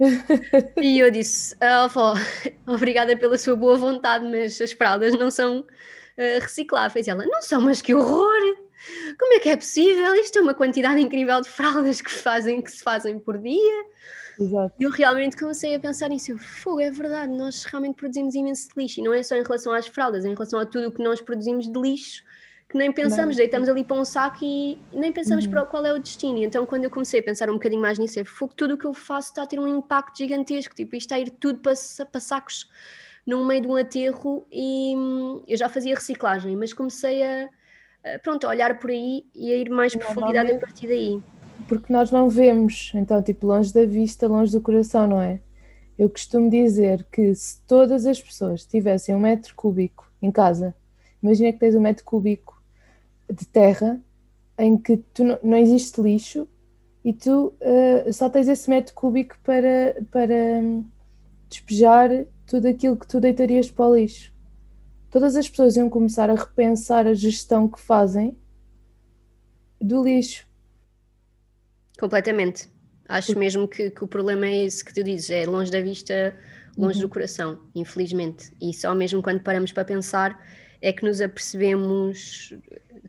e 0.80 0.98
eu 0.98 1.10
disse, 1.10 1.54
oh, 1.60 1.84
avó, 1.84 2.14
obrigada 2.66 3.14
pela 3.18 3.36
sua 3.36 3.54
boa 3.54 3.76
vontade, 3.76 4.24
mas 4.24 4.58
as 4.62 4.72
fraldas 4.72 5.12
não 5.12 5.30
são 5.30 5.58
uh, 5.60 6.40
recicláveis. 6.40 7.06
E 7.06 7.10
ela, 7.10 7.26
não 7.26 7.42
são, 7.42 7.60
mas 7.60 7.82
que 7.82 7.94
horror! 7.94 8.65
Como 9.18 9.34
é 9.34 9.38
que 9.38 9.48
é 9.48 9.56
possível? 9.56 10.14
Isto 10.14 10.38
é 10.38 10.42
uma 10.42 10.54
quantidade 10.54 11.00
incrível 11.00 11.40
de 11.40 11.48
fraldas 11.48 12.00
que, 12.00 12.10
fazem, 12.10 12.60
que 12.60 12.70
se 12.70 12.82
fazem 12.82 13.18
por 13.18 13.38
dia. 13.38 13.84
Exato. 14.38 14.74
Eu 14.78 14.90
realmente 14.90 15.36
comecei 15.36 15.74
a 15.74 15.80
pensar 15.80 16.08
nisso. 16.08 16.36
Fogo, 16.38 16.80
é 16.80 16.90
verdade, 16.90 17.32
nós 17.32 17.64
realmente 17.64 17.96
produzimos 17.96 18.34
imenso 18.34 18.68
de 18.68 18.82
lixo. 18.82 19.00
E 19.00 19.02
não 19.02 19.14
é 19.14 19.22
só 19.22 19.34
em 19.36 19.42
relação 19.42 19.72
às 19.72 19.86
fraldas, 19.86 20.24
é 20.24 20.28
em 20.28 20.34
relação 20.34 20.60
a 20.60 20.66
tudo 20.66 20.88
o 20.88 20.92
que 20.92 21.02
nós 21.02 21.20
produzimos 21.20 21.70
de 21.70 21.78
lixo, 21.78 22.22
que 22.68 22.76
nem 22.76 22.92
pensamos, 22.92 23.36
não. 23.36 23.42
deitamos 23.42 23.68
ali 23.68 23.84
para 23.84 23.96
um 23.96 24.04
saco 24.04 24.38
e 24.42 24.78
nem 24.92 25.12
pensamos 25.12 25.44
uhum. 25.44 25.50
para 25.52 25.64
qual 25.64 25.86
é 25.86 25.92
o 25.92 25.98
destino. 25.98 26.38
Então, 26.38 26.66
quando 26.66 26.84
eu 26.84 26.90
comecei 26.90 27.20
a 27.20 27.22
pensar 27.22 27.48
um 27.48 27.54
bocadinho 27.54 27.80
mais 27.80 27.98
nisso, 27.98 28.18
é 28.20 28.24
fogo, 28.24 28.52
tudo 28.54 28.74
o 28.74 28.78
que 28.78 28.86
eu 28.86 28.92
faço 28.92 29.28
está 29.28 29.42
a 29.44 29.46
ter 29.46 29.58
um 29.58 29.66
impacto 29.66 30.18
gigantesco. 30.18 30.74
Tipo, 30.74 30.96
isto 30.96 31.06
está 31.06 31.16
a 31.16 31.20
ir 31.20 31.30
tudo 31.30 31.60
para, 31.60 31.74
para 32.10 32.20
sacos 32.20 32.68
no 33.24 33.44
meio 33.44 33.62
de 33.62 33.68
um 33.68 33.76
aterro. 33.76 34.46
E 34.50 34.94
hum, 34.96 35.42
eu 35.46 35.56
já 35.56 35.68
fazia 35.68 35.94
reciclagem, 35.94 36.56
mas 36.56 36.72
comecei 36.72 37.22
a 37.22 37.48
pronto, 38.22 38.46
a 38.46 38.50
olhar 38.50 38.78
por 38.78 38.90
aí 38.90 39.24
e 39.34 39.52
a 39.52 39.56
ir 39.56 39.70
mais 39.70 39.94
profundidade 39.94 40.52
a 40.52 40.58
partir 40.58 40.86
daí 40.86 41.20
porque 41.66 41.92
nós 41.92 42.10
não 42.10 42.28
vemos, 42.28 42.92
então, 42.94 43.22
tipo, 43.22 43.46
longe 43.46 43.72
da 43.72 43.84
vista, 43.84 44.28
longe 44.28 44.52
do 44.52 44.60
coração, 44.60 45.06
não 45.06 45.20
é? 45.20 45.40
Eu 45.98 46.08
costumo 46.10 46.50
dizer 46.50 47.06
que 47.10 47.34
se 47.34 47.60
todas 47.66 48.06
as 48.06 48.20
pessoas 48.20 48.64
tivessem 48.64 49.14
um 49.14 49.20
metro 49.20 49.54
cúbico 49.54 50.10
em 50.20 50.30
casa, 50.30 50.74
imagina 51.22 51.52
que 51.52 51.58
tens 51.58 51.74
um 51.74 51.80
metro 51.80 52.04
cúbico 52.04 52.62
de 53.30 53.46
terra 53.46 54.00
em 54.58 54.76
que 54.76 54.96
tu 54.96 55.24
não, 55.24 55.38
não 55.42 55.56
existe 55.56 56.00
lixo 56.00 56.46
e 57.04 57.12
tu 57.12 57.54
uh, 57.60 58.12
só 58.12 58.28
tens 58.28 58.48
esse 58.48 58.68
metro 58.68 58.94
cúbico 58.94 59.36
para, 59.42 59.96
para 60.10 60.34
um, 60.34 60.84
despejar 61.48 62.10
tudo 62.46 62.68
aquilo 62.68 62.96
que 62.96 63.06
tu 63.06 63.20
deitarias 63.20 63.70
para 63.70 63.86
o 63.86 63.96
lixo. 63.96 64.32
Todas 65.16 65.34
as 65.34 65.48
pessoas 65.48 65.78
iam 65.78 65.88
começar 65.88 66.28
a 66.28 66.34
repensar 66.34 67.06
a 67.06 67.14
gestão 67.14 67.66
que 67.66 67.80
fazem 67.80 68.36
do 69.80 70.04
lixo 70.04 70.46
Completamente. 71.98 72.68
Acho 73.08 73.38
mesmo 73.38 73.66
que, 73.66 73.88
que, 73.88 74.04
o 74.04 74.06
problema 74.06 74.44
é 74.44 74.66
esse 74.66 74.84
que 74.84 74.92
tu 74.92 75.02
dizes, 75.02 75.30
é 75.30 75.46
longe 75.46 75.72
da 75.72 75.80
vista, 75.80 76.38
longe 76.76 76.98
uhum. 76.98 77.06
do 77.06 77.08
coração, 77.08 77.58
infelizmente. 77.74 78.52
E 78.60 78.74
só 78.74 78.94
mesmo 78.94 79.22
quando 79.22 79.40
paramos 79.40 79.72
para 79.72 79.86
pensar 79.86 80.38
é 80.82 80.92
que 80.92 81.02
nos 81.02 81.22
apercebemos 81.22 82.52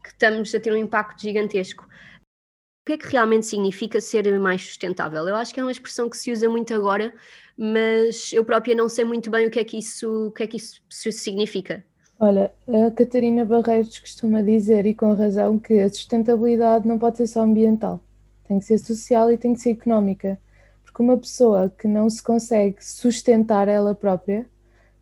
que 0.01 0.09
estamos 0.09 0.55
a 0.55 0.61
ter 0.61 0.71
um 0.71 0.77
impacto 0.77 1.21
gigantesco. 1.21 1.83
O 1.83 2.85
que 2.85 2.93
é 2.93 2.97
que 2.97 3.07
realmente 3.07 3.47
significa 3.47 3.99
ser 3.99 4.39
mais 4.39 4.65
sustentável? 4.65 5.27
Eu 5.27 5.35
acho 5.35 5.53
que 5.53 5.59
é 5.59 5.63
uma 5.63 5.73
expressão 5.73 6.09
que 6.09 6.15
se 6.15 6.31
usa 6.31 6.47
muito 6.47 6.73
agora, 6.73 7.13
mas 7.57 8.31
eu 8.31 8.45
própria 8.45 8.73
não 8.73 8.87
sei 8.87 9.03
muito 9.03 9.29
bem 9.29 9.45
o 9.45 9.51
que 9.51 9.59
é 9.59 9.65
que 9.65 9.77
isso, 9.77 10.27
o 10.27 10.31
que 10.31 10.43
é 10.43 10.47
que 10.47 10.55
isso 10.55 11.11
significa. 11.11 11.83
Olha, 12.19 12.51
a 12.67 12.91
Catarina 12.91 13.45
Barreiros 13.45 14.00
costuma 14.00 14.41
dizer, 14.41 14.86
e 14.86 14.93
com 14.93 15.13
razão, 15.13 15.59
que 15.59 15.79
a 15.79 15.89
sustentabilidade 15.89 16.88
não 16.88 16.97
pode 16.97 17.17
ser 17.17 17.27
só 17.27 17.41
ambiental 17.41 18.01
tem 18.47 18.59
que 18.59 18.65
ser 18.65 18.77
social 18.77 19.31
e 19.31 19.38
tem 19.38 19.53
que 19.53 19.59
ser 19.59 19.71
económica. 19.71 20.39
Porque 20.83 21.01
uma 21.03 21.17
pessoa 21.17 21.71
que 21.77 21.88
não 21.88 22.09
se 22.09 22.24
consegue 22.24 22.77
sustentar 22.83 23.67
ela 23.67 23.93
própria, 23.93 24.45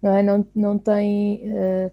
não, 0.02 0.12
é? 0.12 0.24
não, 0.24 0.46
não, 0.56 0.78
tem, 0.78 1.44
uh, 1.46 1.92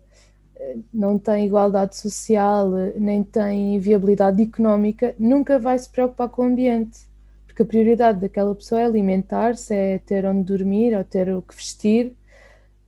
não 0.93 1.19
tem 1.19 1.47
igualdade 1.47 1.97
social, 1.97 2.71
nem 2.97 3.23
tem 3.23 3.79
viabilidade 3.79 4.43
económica, 4.43 5.15
nunca 5.19 5.59
vai 5.59 5.79
se 5.79 5.89
preocupar 5.89 6.29
com 6.29 6.43
o 6.43 6.47
ambiente. 6.47 7.01
Porque 7.47 7.63
a 7.63 7.67
prioridade 7.67 8.21
daquela 8.21 8.55
pessoa 8.55 8.81
é 8.81 8.85
alimentar-se, 8.87 9.75
é 9.75 9.99
ter 9.99 10.25
onde 10.25 10.45
dormir 10.45 10.97
ou 10.97 11.05
ter 11.05 11.29
o 11.29 11.43
que 11.43 11.55
vestir. 11.55 12.17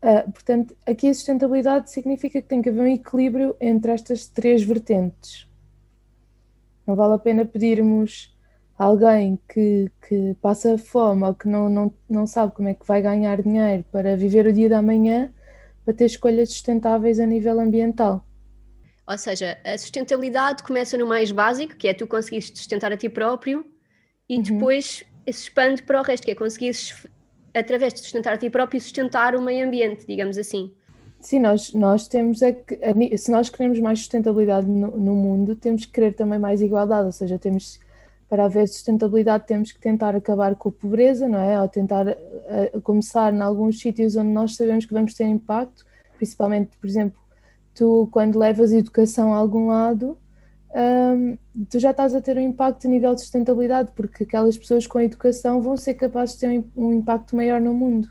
Uh, 0.04 0.30
portanto, 0.30 0.76
aqui 0.84 1.08
a 1.08 1.14
sustentabilidade 1.14 1.90
significa 1.90 2.42
que 2.42 2.46
tem 2.46 2.60
que 2.60 2.68
haver 2.68 2.82
um 2.82 2.86
equilíbrio 2.86 3.56
entre 3.58 3.90
estas 3.90 4.26
três 4.26 4.62
vertentes. 4.62 5.48
Não 6.86 6.94
vale 6.94 7.14
a 7.14 7.18
pena 7.18 7.46
pedirmos 7.46 8.36
alguém 8.78 9.38
que, 9.48 9.90
que 10.06 10.36
passa 10.42 10.76
fome 10.76 11.22
ou 11.24 11.34
que 11.34 11.48
não, 11.48 11.70
não, 11.70 11.94
não 12.06 12.26
sabe 12.26 12.52
como 12.54 12.68
é 12.68 12.74
que 12.74 12.86
vai 12.86 13.00
ganhar 13.00 13.40
dinheiro 13.40 13.82
para 13.90 14.14
viver 14.14 14.46
o 14.46 14.52
dia 14.52 14.68
da 14.68 14.82
manhã, 14.82 15.32
para 15.86 15.94
ter 15.94 16.04
escolhas 16.04 16.50
sustentáveis 16.50 17.18
a 17.18 17.24
nível 17.24 17.58
ambiental. 17.58 18.26
Ou 19.06 19.16
seja, 19.16 19.58
a 19.64 19.78
sustentabilidade 19.78 20.62
começa 20.62 20.98
no 20.98 21.06
mais 21.06 21.32
básico, 21.32 21.76
que 21.76 21.88
é 21.88 21.94
tu 21.94 22.06
conseguires 22.06 22.48
sustentar 22.54 22.92
a 22.92 22.96
ti 22.96 23.08
próprio, 23.08 23.64
e 24.28 24.36
uhum. 24.36 24.42
depois 24.42 24.84
se 24.84 25.04
expande 25.26 25.82
para 25.82 26.00
o 26.00 26.04
resto, 26.04 26.24
que 26.24 26.30
é 26.30 26.34
conseguires, 26.34 27.06
através 27.54 27.94
de 27.94 28.00
sustentar 28.00 28.34
a 28.34 28.38
ti 28.38 28.50
próprio, 28.50 28.80
sustentar 28.80 29.34
o 29.34 29.42
meio 29.42 29.66
ambiente, 29.66 30.06
digamos 30.06 30.36
assim. 30.36 30.72
Sim, 31.20 31.38
nós, 31.38 31.72
nós 31.72 32.06
temos 32.06 32.42
é 32.42 32.52
que, 32.52 33.16
se 33.16 33.30
nós 33.30 33.48
queremos 33.48 33.80
mais 33.80 34.00
sustentabilidade 34.00 34.66
no, 34.66 34.90
no 34.90 35.14
mundo, 35.14 35.56
temos 35.56 35.86
que 35.86 35.92
querer 35.92 36.12
também 36.12 36.38
mais 36.38 36.60
igualdade, 36.60 37.06
ou 37.06 37.12
seja, 37.12 37.38
temos 37.38 37.80
para 38.28 38.46
haver 38.46 38.66
sustentabilidade 38.66 39.46
temos 39.46 39.70
que 39.70 39.78
tentar 39.78 40.16
acabar 40.16 40.54
com 40.56 40.68
a 40.68 40.72
pobreza, 40.72 41.28
não 41.28 41.38
é? 41.38 41.60
Ou 41.60 41.68
tentar 41.68 42.08
uh, 42.08 42.80
começar 42.82 43.32
em 43.32 43.40
alguns 43.40 43.78
sítios 43.78 44.16
onde 44.16 44.30
nós 44.30 44.56
sabemos 44.56 44.84
que 44.84 44.92
vamos 44.92 45.14
ter 45.14 45.24
impacto, 45.24 45.84
principalmente, 46.16 46.76
por 46.76 46.86
exemplo, 46.86 47.18
tu 47.74 48.08
quando 48.10 48.38
levas 48.38 48.72
educação 48.72 49.32
a 49.32 49.36
algum 49.36 49.68
lado, 49.68 50.18
um, 50.74 51.38
tu 51.70 51.78
já 51.78 51.92
estás 51.92 52.14
a 52.14 52.20
ter 52.20 52.36
um 52.36 52.40
impacto 52.40 52.86
a 52.86 52.90
nível 52.90 53.14
de 53.14 53.20
sustentabilidade, 53.20 53.92
porque 53.94 54.24
aquelas 54.24 54.58
pessoas 54.58 54.86
com 54.86 55.00
educação 55.00 55.62
vão 55.62 55.76
ser 55.76 55.94
capazes 55.94 56.34
de 56.34 56.40
ter 56.40 56.48
um, 56.48 56.88
um 56.88 56.92
impacto 56.92 57.36
maior 57.36 57.60
no 57.60 57.72
mundo. 57.72 58.08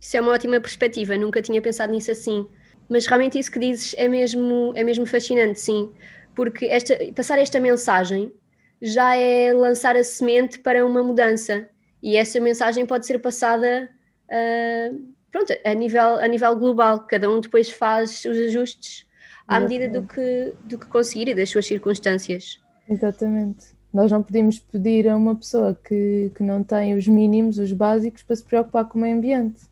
Isso 0.00 0.16
é 0.16 0.20
uma 0.20 0.32
ótima 0.32 0.60
perspectiva, 0.60 1.16
nunca 1.16 1.42
tinha 1.42 1.60
pensado 1.60 1.92
nisso 1.92 2.10
assim. 2.10 2.46
Mas 2.88 3.06
realmente 3.06 3.38
isso 3.38 3.50
que 3.50 3.58
dizes 3.58 3.94
é 3.98 4.08
mesmo, 4.08 4.72
é 4.74 4.82
mesmo 4.82 5.04
fascinante, 5.04 5.60
sim. 5.60 5.92
Porque 6.34 6.66
esta, 6.66 6.96
passar 7.14 7.38
esta 7.38 7.60
mensagem 7.60 8.32
já 8.80 9.14
é 9.16 9.52
lançar 9.52 9.96
a 9.96 10.04
semente 10.04 10.58
para 10.58 10.84
uma 10.84 11.02
mudança. 11.02 11.68
E 12.02 12.16
essa 12.16 12.40
mensagem 12.40 12.84
pode 12.84 13.06
ser 13.06 13.18
passada 13.18 13.90
uh, 14.28 15.12
pronto, 15.30 15.52
a, 15.64 15.74
nível, 15.74 16.16
a 16.16 16.28
nível 16.28 16.56
global. 16.56 17.00
Cada 17.00 17.30
um 17.30 17.40
depois 17.40 17.70
faz 17.70 18.24
os 18.24 18.36
ajustes 18.36 19.06
à 19.46 19.60
medida 19.60 19.88
do 19.88 20.06
que, 20.06 20.54
do 20.64 20.78
que 20.78 20.86
conseguir 20.86 21.28
e 21.28 21.34
das 21.34 21.50
suas 21.50 21.66
circunstâncias. 21.66 22.60
Exatamente. 22.88 23.74
Nós 23.92 24.10
não 24.10 24.22
podemos 24.22 24.58
pedir 24.58 25.08
a 25.08 25.16
uma 25.16 25.36
pessoa 25.36 25.78
que, 25.86 26.32
que 26.34 26.42
não 26.42 26.64
tem 26.64 26.96
os 26.96 27.06
mínimos, 27.06 27.58
os 27.58 27.72
básicos, 27.72 28.22
para 28.22 28.36
se 28.36 28.42
preocupar 28.42 28.86
com 28.86 28.98
o 28.98 29.02
meio 29.02 29.16
ambiente, 29.16 29.62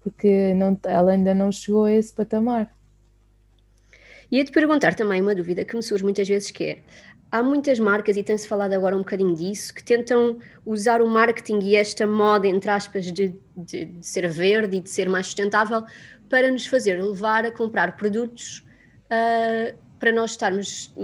porque 0.00 0.54
não, 0.54 0.78
ela 0.84 1.12
ainda 1.12 1.34
não 1.34 1.50
chegou 1.50 1.84
a 1.84 1.92
esse 1.92 2.12
patamar. 2.12 2.72
Ia-te 4.30 4.52
perguntar 4.52 4.94
também 4.94 5.20
uma 5.20 5.34
dúvida 5.34 5.64
que 5.64 5.74
me 5.74 5.82
surge 5.82 6.04
muitas 6.04 6.28
vezes, 6.28 6.50
que 6.50 6.64
é, 6.64 6.78
há 7.30 7.42
muitas 7.42 7.78
marcas, 7.80 8.16
e 8.16 8.22
tem-se 8.22 8.46
falado 8.46 8.72
agora 8.72 8.94
um 8.94 9.00
bocadinho 9.00 9.34
disso, 9.34 9.74
que 9.74 9.82
tentam 9.82 10.38
usar 10.64 11.02
o 11.02 11.08
marketing 11.08 11.58
e 11.60 11.74
esta 11.74 12.06
moda, 12.06 12.46
entre 12.46 12.70
aspas, 12.70 13.06
de, 13.06 13.34
de, 13.56 13.84
de 13.86 14.06
ser 14.06 14.28
verde 14.28 14.76
e 14.76 14.80
de 14.80 14.90
ser 14.90 15.08
mais 15.08 15.26
sustentável, 15.26 15.82
para 16.28 16.50
nos 16.50 16.66
fazer 16.66 17.02
levar 17.02 17.44
a 17.44 17.50
comprar 17.50 17.96
produtos 17.96 18.64
uh, 19.06 19.76
para 19.98 20.12
nós 20.12 20.32
estarmos, 20.32 20.94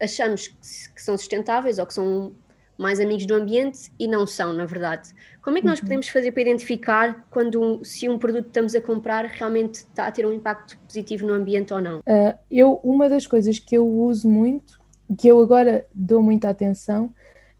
achamos 0.00 0.48
que 0.48 1.02
são 1.02 1.16
sustentáveis 1.16 1.78
ou 1.78 1.86
que 1.86 1.94
são 1.94 2.32
mais 2.76 3.00
amigos 3.00 3.26
do 3.26 3.34
ambiente 3.34 3.92
e 3.98 4.06
não 4.06 4.26
são, 4.26 4.52
na 4.52 4.64
verdade. 4.64 5.10
Como 5.42 5.58
é 5.58 5.60
que 5.60 5.66
nós 5.66 5.78
uhum. 5.80 5.86
podemos 5.86 6.08
fazer 6.08 6.30
para 6.30 6.42
identificar 6.42 7.26
quando 7.30 7.84
se 7.84 8.08
um 8.08 8.18
produto 8.18 8.44
que 8.44 8.50
estamos 8.50 8.74
a 8.74 8.80
comprar 8.80 9.24
realmente 9.24 9.76
está 9.76 10.06
a 10.06 10.12
ter 10.12 10.24
um 10.24 10.32
impacto 10.32 10.78
positivo 10.86 11.26
no 11.26 11.34
ambiente 11.34 11.74
ou 11.74 11.80
não? 11.80 11.98
Uh, 12.00 12.38
eu, 12.50 12.80
uma 12.84 13.08
das 13.08 13.26
coisas 13.26 13.58
que 13.58 13.76
eu 13.76 13.86
uso 13.86 14.28
muito 14.28 14.78
que 15.18 15.26
eu 15.26 15.40
agora 15.40 15.86
dou 15.94 16.22
muita 16.22 16.50
atenção 16.50 17.12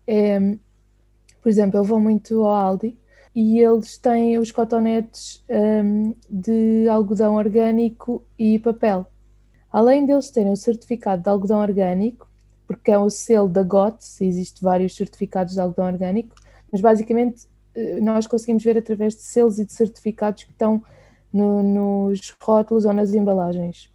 é, 0.07 0.39
por 1.43 1.49
exemplo, 1.49 1.79
eu 1.79 1.85
vou 1.85 2.01
muito 2.01 2.43
ao 2.43 2.55
Aldi 2.55 2.97
e 3.35 3.61
eles 3.61 3.99
têm 3.99 4.39
os 4.39 4.51
cotonetes 4.51 5.45
um, 5.49 6.15
de 6.29 6.89
algodão 6.89 7.37
orgânico 7.37 8.25
e 8.39 8.59
papel. 8.59 9.07
Além 9.71 10.07
deles 10.07 10.31
terem 10.31 10.53
o 10.53 10.57
certificado 10.57 11.23
de 11.23 11.29
algodão 11.29 11.61
orgânico, 11.61 12.29
porque 12.67 12.91
é 12.91 12.99
o 12.99 13.09
selo 13.11 13.49
da 13.49 13.63
GOTS, 13.63 14.21
existem 14.21 14.63
vários 14.63 14.95
certificados 14.95 15.55
de 15.55 15.61
algodão 15.61 15.87
orgânico, 15.87 16.35
mas 16.71 16.81
basicamente 16.81 17.47
eh, 17.75 18.01
nós 18.01 18.27
conseguimos 18.27 18.63
ver 18.63 18.77
através 18.77 19.15
de 19.15 19.23
selos 19.23 19.59
e 19.59 19.65
de 19.65 19.73
certificados 19.73 20.45
que 20.45 20.51
estão 20.51 20.83
no, 21.33 21.63
nos 21.63 22.35
rótulos 22.41 22.85
ou 22.85 22.93
nas 22.93 23.15
embalagens. 23.15 23.91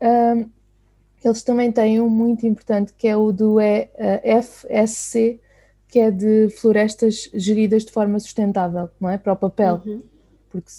Um, 0.00 0.50
eles 1.24 1.42
também 1.42 1.72
têm 1.72 2.00
um 2.00 2.08
muito 2.08 2.46
importante 2.46 2.92
que 2.96 3.08
é 3.08 3.16
o 3.16 3.32
do 3.32 3.56
FSC, 4.42 5.40
que 5.88 5.98
é 5.98 6.10
de 6.10 6.50
florestas 6.50 7.30
geridas 7.34 7.84
de 7.84 7.92
forma 7.92 8.18
sustentável, 8.20 8.90
não 9.00 9.08
é? 9.08 9.18
Para 9.18 9.32
o 9.32 9.36
papel. 9.36 9.80
Uhum. 9.84 10.02
Porque 10.50 10.70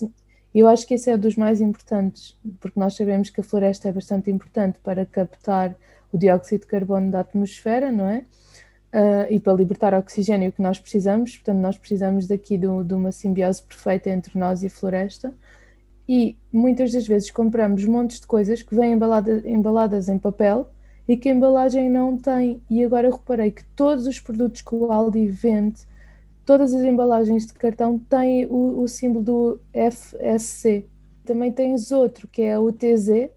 eu 0.59 0.67
acho 0.67 0.87
que 0.87 0.93
esse 0.93 1.09
é 1.09 1.17
dos 1.17 1.35
mais 1.35 1.61
importantes, 1.61 2.37
porque 2.59 2.79
nós 2.79 2.95
sabemos 2.95 3.29
que 3.29 3.41
a 3.41 3.43
floresta 3.43 3.89
é 3.89 3.91
bastante 3.91 4.31
importante 4.31 4.79
para 4.83 5.05
captar 5.05 5.75
o 6.11 6.17
dióxido 6.17 6.61
de 6.61 6.67
carbono 6.67 7.11
da 7.11 7.19
atmosfera, 7.19 7.91
não 7.91 8.07
é? 8.07 8.23
uh, 8.93 9.31
e 9.31 9.39
para 9.39 9.53
libertar 9.53 9.93
oxigênio 9.93 10.51
que 10.51 10.61
nós 10.61 10.79
precisamos. 10.79 11.35
Portanto, 11.35 11.59
nós 11.59 11.77
precisamos 11.77 12.27
daqui 12.27 12.57
de 12.57 12.67
uma 12.67 13.11
simbiose 13.11 13.61
perfeita 13.61 14.09
entre 14.09 14.37
nós 14.37 14.63
e 14.63 14.67
a 14.67 14.69
floresta. 14.69 15.33
E 16.07 16.37
muitas 16.51 16.91
das 16.91 17.05
vezes 17.05 17.29
compramos 17.29 17.83
montes 17.85 18.19
de 18.19 18.27
coisas 18.27 18.63
que 18.63 18.73
vêm 18.73 18.93
embalada, 18.93 19.43
embaladas 19.45 20.07
em 20.07 20.17
papel 20.17 20.69
e 21.07 21.17
que 21.17 21.29
a 21.29 21.33
embalagem 21.33 21.89
não 21.89 22.17
tem. 22.17 22.61
E 22.69 22.83
agora 22.83 23.11
reparei 23.11 23.51
que 23.51 23.63
todos 23.75 24.07
os 24.07 24.19
produtos 24.19 24.61
que 24.61 24.73
o 24.73 24.91
Aldi 24.91 25.27
vende, 25.27 25.81
todas 26.47 26.73
as 26.73 26.81
embalagens 26.81 27.45
de 27.45 27.53
cartão 27.53 27.99
têm 27.99 28.45
o, 28.45 28.81
o 28.81 28.87
símbolo 28.87 29.23
do 29.23 29.59
FSC. 29.73 30.87
Também 31.25 31.51
tens 31.51 31.91
outro, 31.91 32.25
que 32.25 32.41
é 32.41 32.57
o 32.57 32.71
TZ, 32.71 33.29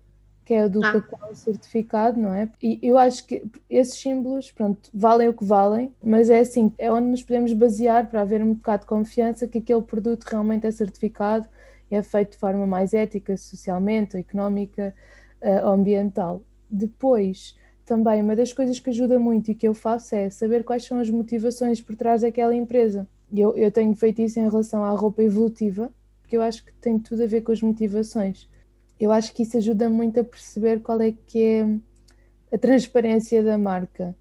que 0.45 0.55
é 0.55 0.69
do 0.69 0.83
ah. 0.83 0.93
cacau 0.93 1.35
certificado, 1.35 2.21
não 2.21 2.33
é? 2.33 2.49
E 2.63 2.79
eu 2.81 2.97
acho 2.97 3.27
que 3.27 3.43
esses 3.69 3.99
símbolos, 3.99 4.53
pronto, 4.53 4.89
valem 4.95 5.29
o 5.29 5.35
que 5.35 5.45
valem, 5.45 5.93
mas 6.01 6.31
é 6.31 6.39
assim, 6.39 6.73
é 6.79 6.91
onde 6.91 7.09
nos 7.09 7.23
podemos 7.25 7.53
basear 7.53 8.09
para 8.09 8.21
haver 8.21 8.41
um 8.45 8.55
bocado 8.55 8.83
de 8.83 8.87
confiança 8.87 9.49
que 9.49 9.59
aquele 9.59 9.83
produto 9.83 10.23
realmente 10.23 10.69
é 10.69 10.71
certificado 10.71 11.49
e 11.91 11.97
é 11.97 12.03
feito 12.05 12.33
de 12.33 12.39
forma 12.39 12.65
mais 12.65 12.95
ética, 12.95 13.37
socialmente, 13.37 14.17
económica, 14.17 14.95
uh, 15.43 15.67
ambiental. 15.67 16.43
Depois, 16.71 17.57
também, 17.91 18.23
uma 18.23 18.37
das 18.37 18.53
coisas 18.53 18.79
que 18.79 18.91
ajuda 18.91 19.19
muito 19.19 19.51
e 19.51 19.55
que 19.55 19.67
eu 19.67 19.75
faço 19.75 20.15
é 20.15 20.31
saber 20.31 20.65
quais 20.65 20.85
são 20.85 21.01
as 21.01 21.11
motivações 21.11 21.81
por 21.81 21.97
trás 21.97 22.23
daquela 22.23 22.55
empresa. 22.55 23.07
Eu, 23.33 23.57
eu 23.57 23.71
tenho 23.71 23.95
feito 23.95 24.23
isso 24.23 24.39
em 24.39 24.49
relação 24.49 24.85
à 24.85 24.91
roupa 24.91 25.23
evolutiva, 25.23 25.93
porque 26.21 26.37
eu 26.37 26.43
acho 26.43 26.65
que 26.65 26.73
tem 26.75 26.99
tudo 26.99 27.23
a 27.23 27.27
ver 27.27 27.43
com 27.43 27.53
as 27.53 27.61
motivações 27.61 28.49
eu 29.01 29.11
acho 29.11 29.33
que 29.33 29.43
isso 29.43 29.57
ajuda 29.57 29.89
muito 29.89 30.21
a 30.21 30.25
perceber 30.25 30.81
qual 30.81 31.01
é 31.01 31.11
que 31.11 31.43
é 31.43 31.67
a 32.55 32.59
transparência 32.59 33.43
da 33.43 33.57
marca. 33.57 34.15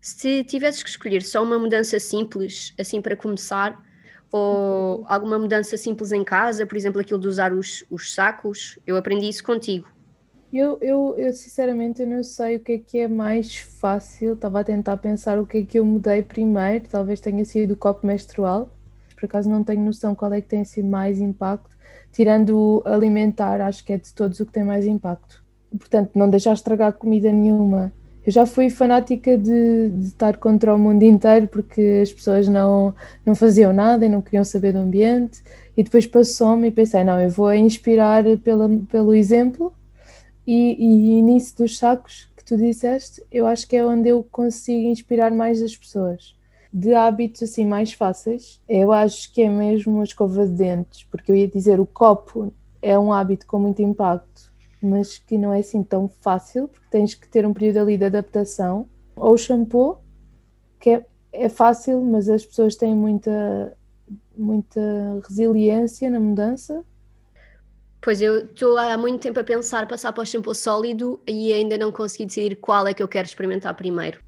Se 0.00 0.42
tivesses 0.42 0.82
que 0.82 0.90
escolher 0.90 1.22
só 1.22 1.42
uma 1.42 1.58
mudança 1.58 2.00
simples, 2.00 2.74
assim 2.78 3.00
para 3.00 3.16
começar, 3.16 3.80
ou 4.32 5.04
alguma 5.08 5.38
mudança 5.38 5.76
simples 5.76 6.10
em 6.10 6.24
casa, 6.24 6.66
por 6.66 6.76
exemplo, 6.76 7.00
aquilo 7.00 7.20
de 7.20 7.28
usar 7.28 7.52
os, 7.52 7.84
os 7.88 8.12
sacos, 8.12 8.76
eu 8.84 8.96
aprendi 8.96 9.28
isso 9.28 9.44
contigo. 9.44 9.88
Eu, 10.52 10.78
eu, 10.80 11.14
eu 11.18 11.32
sinceramente 11.32 12.00
eu 12.02 12.06
não 12.06 12.22
sei 12.22 12.56
o 12.56 12.60
que 12.60 12.72
é 12.72 12.78
que 12.78 12.98
é 12.98 13.08
mais 13.08 13.56
fácil, 13.56 14.34
estava 14.34 14.60
a 14.60 14.64
tentar 14.64 14.96
pensar 14.96 15.38
o 15.38 15.46
que 15.46 15.58
é 15.58 15.62
que 15.64 15.78
eu 15.78 15.84
mudei 15.84 16.22
primeiro, 16.22 16.86
talvez 16.88 17.20
tenha 17.20 17.44
sido 17.44 17.72
o 17.72 17.76
copo 17.76 18.06
menstrual, 18.06 18.70
por 19.14 19.26
acaso 19.26 19.50
não 19.50 19.64
tenho 19.64 19.84
noção 19.84 20.14
qual 20.14 20.32
é 20.32 20.40
que 20.40 20.48
tem 20.48 20.64
sido 20.64 20.88
mais 20.88 21.20
impacto, 21.20 21.76
tirando 22.12 22.82
alimentar, 22.84 23.60
acho 23.60 23.84
que 23.84 23.92
é 23.92 23.98
de 23.98 24.12
todos 24.14 24.40
o 24.40 24.46
que 24.46 24.52
tem 24.52 24.64
mais 24.64 24.86
impacto. 24.86 25.44
Portanto, 25.76 26.12
não 26.14 26.30
deixar 26.30 26.54
estragar 26.54 26.92
comida 26.92 27.30
nenhuma. 27.30 27.92
Eu 28.24 28.32
já 28.32 28.46
fui 28.46 28.70
fanática 28.70 29.36
de, 29.36 29.90
de, 29.90 30.06
estar 30.06 30.36
contra 30.38 30.74
o 30.74 30.78
mundo 30.78 31.02
inteiro 31.02 31.46
porque 31.46 32.00
as 32.02 32.12
pessoas 32.12 32.48
não, 32.48 32.94
não 33.24 33.34
faziam 33.34 33.72
nada 33.72 34.04
e 34.04 34.08
não 34.08 34.20
queriam 34.20 34.44
saber 34.44 34.72
do 34.72 34.78
ambiente. 34.78 35.42
E 35.76 35.82
depois 35.82 36.06
passou-me 36.06 36.68
e 36.68 36.70
pensei: 36.70 37.04
não, 37.04 37.20
eu 37.20 37.30
vou 37.30 37.52
inspirar 37.54 38.24
pela, 38.42 38.68
pelo 38.90 39.14
exemplo. 39.14 39.72
E, 40.46 41.18
e 41.18 41.22
nisso 41.22 41.56
dos 41.56 41.78
sacos 41.78 42.30
que 42.36 42.44
tu 42.44 42.56
disseste, 42.56 43.22
eu 43.30 43.46
acho 43.46 43.66
que 43.66 43.76
é 43.76 43.84
onde 43.84 44.08
eu 44.08 44.22
consigo 44.22 44.88
inspirar 44.88 45.30
mais 45.30 45.62
as 45.62 45.76
pessoas 45.76 46.36
de 46.72 46.94
hábitos 46.94 47.42
assim 47.42 47.64
mais 47.64 47.92
fáceis, 47.94 48.60
eu 48.68 48.92
acho 48.92 49.32
que 49.32 49.40
é 49.40 49.48
mesmo 49.48 50.00
a 50.00 50.04
escova 50.04 50.46
de 50.46 50.52
dentes, 50.52 51.04
porque 51.04 51.32
eu 51.32 51.36
ia 51.36 51.48
dizer 51.48 51.80
o 51.80 51.86
copo 51.86 52.52
é 52.82 52.98
um 52.98 53.12
hábito 53.12 53.46
com 53.46 53.58
muito 53.58 53.80
impacto, 53.80 54.52
mas 54.82 55.18
que 55.18 55.38
não 55.38 55.52
é 55.52 55.60
assim 55.60 55.82
tão 55.82 56.08
fácil, 56.20 56.68
porque 56.68 56.86
tens 56.90 57.14
que 57.14 57.28
ter 57.28 57.46
um 57.46 57.52
período 57.52 57.78
ali 57.78 57.96
de 57.96 58.04
adaptação. 58.04 58.86
Ou 59.16 59.32
o 59.32 59.38
shampoo, 59.38 59.98
que 60.78 60.90
é, 60.90 61.06
é 61.32 61.48
fácil, 61.48 62.00
mas 62.02 62.28
as 62.28 62.44
pessoas 62.44 62.76
têm 62.76 62.94
muita, 62.94 63.76
muita 64.36 64.80
resiliência 65.26 66.10
na 66.10 66.20
mudança. 66.20 66.84
Pois 68.06 68.22
eu 68.22 68.44
estou 68.44 68.78
há 68.78 68.96
muito 68.96 69.20
tempo 69.20 69.40
a 69.40 69.42
pensar 69.42 69.88
passar 69.88 70.12
para 70.12 70.22
o 70.22 70.24
shampoo 70.24 70.54
sólido 70.54 71.20
e 71.26 71.52
ainda 71.52 71.76
não 71.76 71.90
consegui 71.90 72.24
decidir 72.24 72.54
qual 72.54 72.86
é 72.86 72.94
que 72.94 73.02
eu 73.02 73.08
quero 73.08 73.26
experimentar 73.26 73.74
primeiro. 73.74 74.20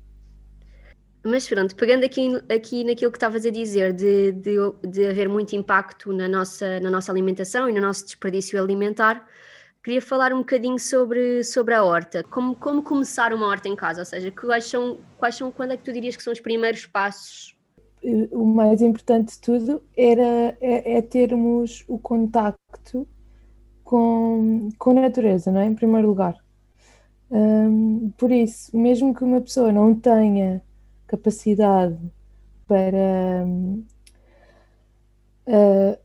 Mas 1.24 1.46
pronto, 1.46 1.76
pegando 1.76 2.02
aqui, 2.02 2.28
aqui 2.52 2.82
naquilo 2.82 3.12
que 3.12 3.18
estavas 3.18 3.46
a 3.46 3.50
dizer, 3.50 3.92
de, 3.92 4.32
de, 4.32 4.56
de, 4.84 5.06
haver 5.06 5.28
muito 5.28 5.54
impacto 5.54 6.12
na 6.12 6.26
nossa, 6.26 6.80
na 6.80 6.90
nossa 6.90 7.12
alimentação 7.12 7.70
e 7.70 7.72
no 7.72 7.80
nosso 7.80 8.04
desperdício 8.04 8.60
alimentar, 8.60 9.24
queria 9.80 10.02
falar 10.02 10.32
um 10.32 10.38
bocadinho 10.38 10.80
sobre, 10.80 11.44
sobre 11.44 11.72
a 11.72 11.84
horta. 11.84 12.24
Como, 12.24 12.56
como 12.56 12.82
começar 12.82 13.32
uma 13.32 13.46
horta 13.46 13.68
em 13.68 13.76
casa? 13.76 14.00
Ou 14.00 14.06
seja, 14.06 14.32
quais 14.32 14.64
são, 14.64 14.98
quais 15.16 15.36
são, 15.36 15.52
quando 15.52 15.70
é 15.70 15.76
que 15.76 15.84
tu 15.84 15.92
dirias 15.92 16.16
que 16.16 16.22
são 16.24 16.32
os 16.32 16.40
primeiros 16.40 16.84
passos? 16.84 17.56
O 18.32 18.44
mais 18.44 18.82
importante 18.82 19.34
de 19.34 19.40
tudo 19.40 19.80
era, 19.96 20.58
é, 20.60 20.98
é 20.98 21.00
termos 21.00 21.84
o 21.86 21.96
contacto 21.96 23.06
com, 23.88 24.68
com 24.78 24.90
a 24.90 25.00
natureza, 25.00 25.50
não 25.50 25.60
é? 25.62 25.64
Em 25.64 25.74
primeiro 25.74 26.08
lugar. 26.08 26.36
Um, 27.30 28.10
por 28.18 28.30
isso, 28.30 28.76
mesmo 28.76 29.14
que 29.14 29.24
uma 29.24 29.40
pessoa 29.40 29.72
não 29.72 29.94
tenha 29.94 30.62
capacidade 31.06 31.98
para, 32.66 33.46
uh, 35.46 35.98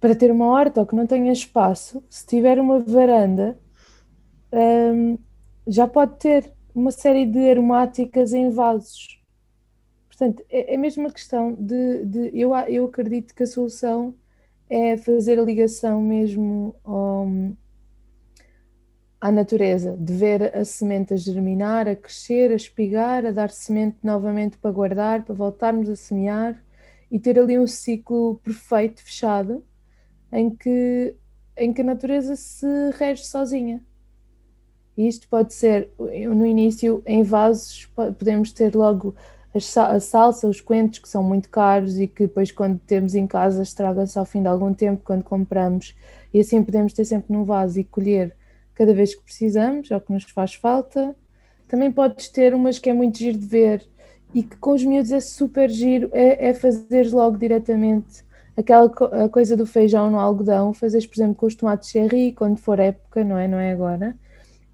para 0.00 0.14
ter 0.14 0.30
uma 0.30 0.46
horta 0.46 0.80
ou 0.80 0.86
que 0.86 0.96
não 0.96 1.06
tenha 1.06 1.30
espaço, 1.30 2.02
se 2.08 2.24
tiver 2.26 2.58
uma 2.58 2.80
varanda, 2.80 3.58
um, 4.50 5.18
já 5.66 5.86
pode 5.86 6.16
ter 6.18 6.50
uma 6.74 6.90
série 6.90 7.26
de 7.26 7.50
aromáticas 7.50 8.32
em 8.32 8.48
vasos. 8.48 9.22
Portanto, 10.08 10.42
é, 10.48 10.72
é 10.72 10.76
mesmo 10.78 11.04
uma 11.04 11.12
questão 11.12 11.52
de, 11.52 12.02
de 12.06 12.30
eu, 12.32 12.56
eu 12.66 12.86
acredito 12.86 13.34
que 13.34 13.42
a 13.42 13.46
solução 13.46 14.14
é 14.68 14.96
fazer 14.96 15.38
a 15.38 15.42
ligação 15.42 16.00
mesmo 16.02 16.74
ao, 16.84 17.26
à 19.20 19.30
natureza, 19.30 19.96
de 19.96 20.12
ver 20.12 20.56
a 20.56 20.64
semente 20.64 21.14
a 21.14 21.16
germinar, 21.16 21.88
a 21.88 21.96
crescer, 21.96 22.50
a 22.50 22.56
espigar, 22.56 23.24
a 23.24 23.30
dar 23.30 23.50
semente 23.50 23.98
novamente 24.02 24.58
para 24.58 24.70
guardar, 24.70 25.24
para 25.24 25.34
voltarmos 25.34 25.88
a 25.88 25.96
semear 25.96 26.62
e 27.10 27.18
ter 27.18 27.38
ali 27.38 27.58
um 27.58 27.66
ciclo 27.66 28.40
perfeito, 28.42 29.02
fechado, 29.02 29.64
em 30.32 30.50
que, 30.50 31.14
em 31.56 31.72
que 31.72 31.80
a 31.80 31.84
natureza 31.84 32.34
se 32.36 32.66
rege 32.98 33.24
sozinha. 33.24 33.82
Isto 34.96 35.28
pode 35.28 35.52
ser, 35.54 35.90
no 35.98 36.46
início, 36.46 37.02
em 37.06 37.22
vasos, 37.22 37.86
podemos 37.94 38.50
ter 38.52 38.74
logo 38.74 39.14
a 39.56 40.00
salsa, 40.00 40.48
os 40.48 40.60
coentros, 40.60 41.00
que 41.00 41.08
são 41.08 41.22
muito 41.22 41.48
caros 41.48 41.98
e 41.98 42.06
que 42.06 42.26
depois, 42.26 42.50
quando 42.52 42.78
temos 42.78 43.14
em 43.14 43.26
casa, 43.26 43.62
estraga-se 43.62 44.18
ao 44.18 44.24
fim 44.24 44.42
de 44.42 44.48
algum 44.48 44.72
tempo, 44.74 45.02
quando 45.04 45.22
compramos. 45.22 45.94
E 46.32 46.40
assim 46.40 46.62
podemos 46.62 46.92
ter 46.92 47.04
sempre 47.04 47.32
num 47.32 47.44
vaso 47.44 47.78
e 47.80 47.84
colher 47.84 48.34
cada 48.74 48.92
vez 48.92 49.14
que 49.14 49.22
precisamos, 49.22 49.90
ou 49.90 50.00
que 50.00 50.12
nos 50.12 50.24
faz 50.24 50.54
falta. 50.54 51.14
Também 51.68 51.90
podes 51.90 52.28
ter 52.28 52.54
umas 52.54 52.78
que 52.78 52.90
é 52.90 52.92
muito 52.92 53.18
giro 53.18 53.38
de 53.38 53.46
ver 53.46 53.86
e 54.34 54.42
que 54.42 54.56
com 54.56 54.72
os 54.72 54.84
miúdos 54.84 55.12
é 55.12 55.20
super 55.20 55.70
giro, 55.70 56.10
é, 56.12 56.48
é 56.48 56.54
fazer 56.54 57.10
logo 57.10 57.38
diretamente 57.38 58.26
aquela 58.56 58.88
co 58.88 59.08
coisa 59.30 59.56
do 59.56 59.66
feijão 59.66 60.10
no 60.10 60.18
algodão, 60.18 60.72
fazeres, 60.72 61.06
por 61.06 61.14
exemplo, 61.16 61.34
com 61.34 61.46
os 61.46 61.54
tomates 61.54 61.90
cherry, 61.90 62.32
quando 62.32 62.56
for 62.56 62.78
época, 62.78 63.22
não 63.22 63.36
é? 63.36 63.46
Não 63.46 63.58
é 63.58 63.70
agora. 63.70 64.16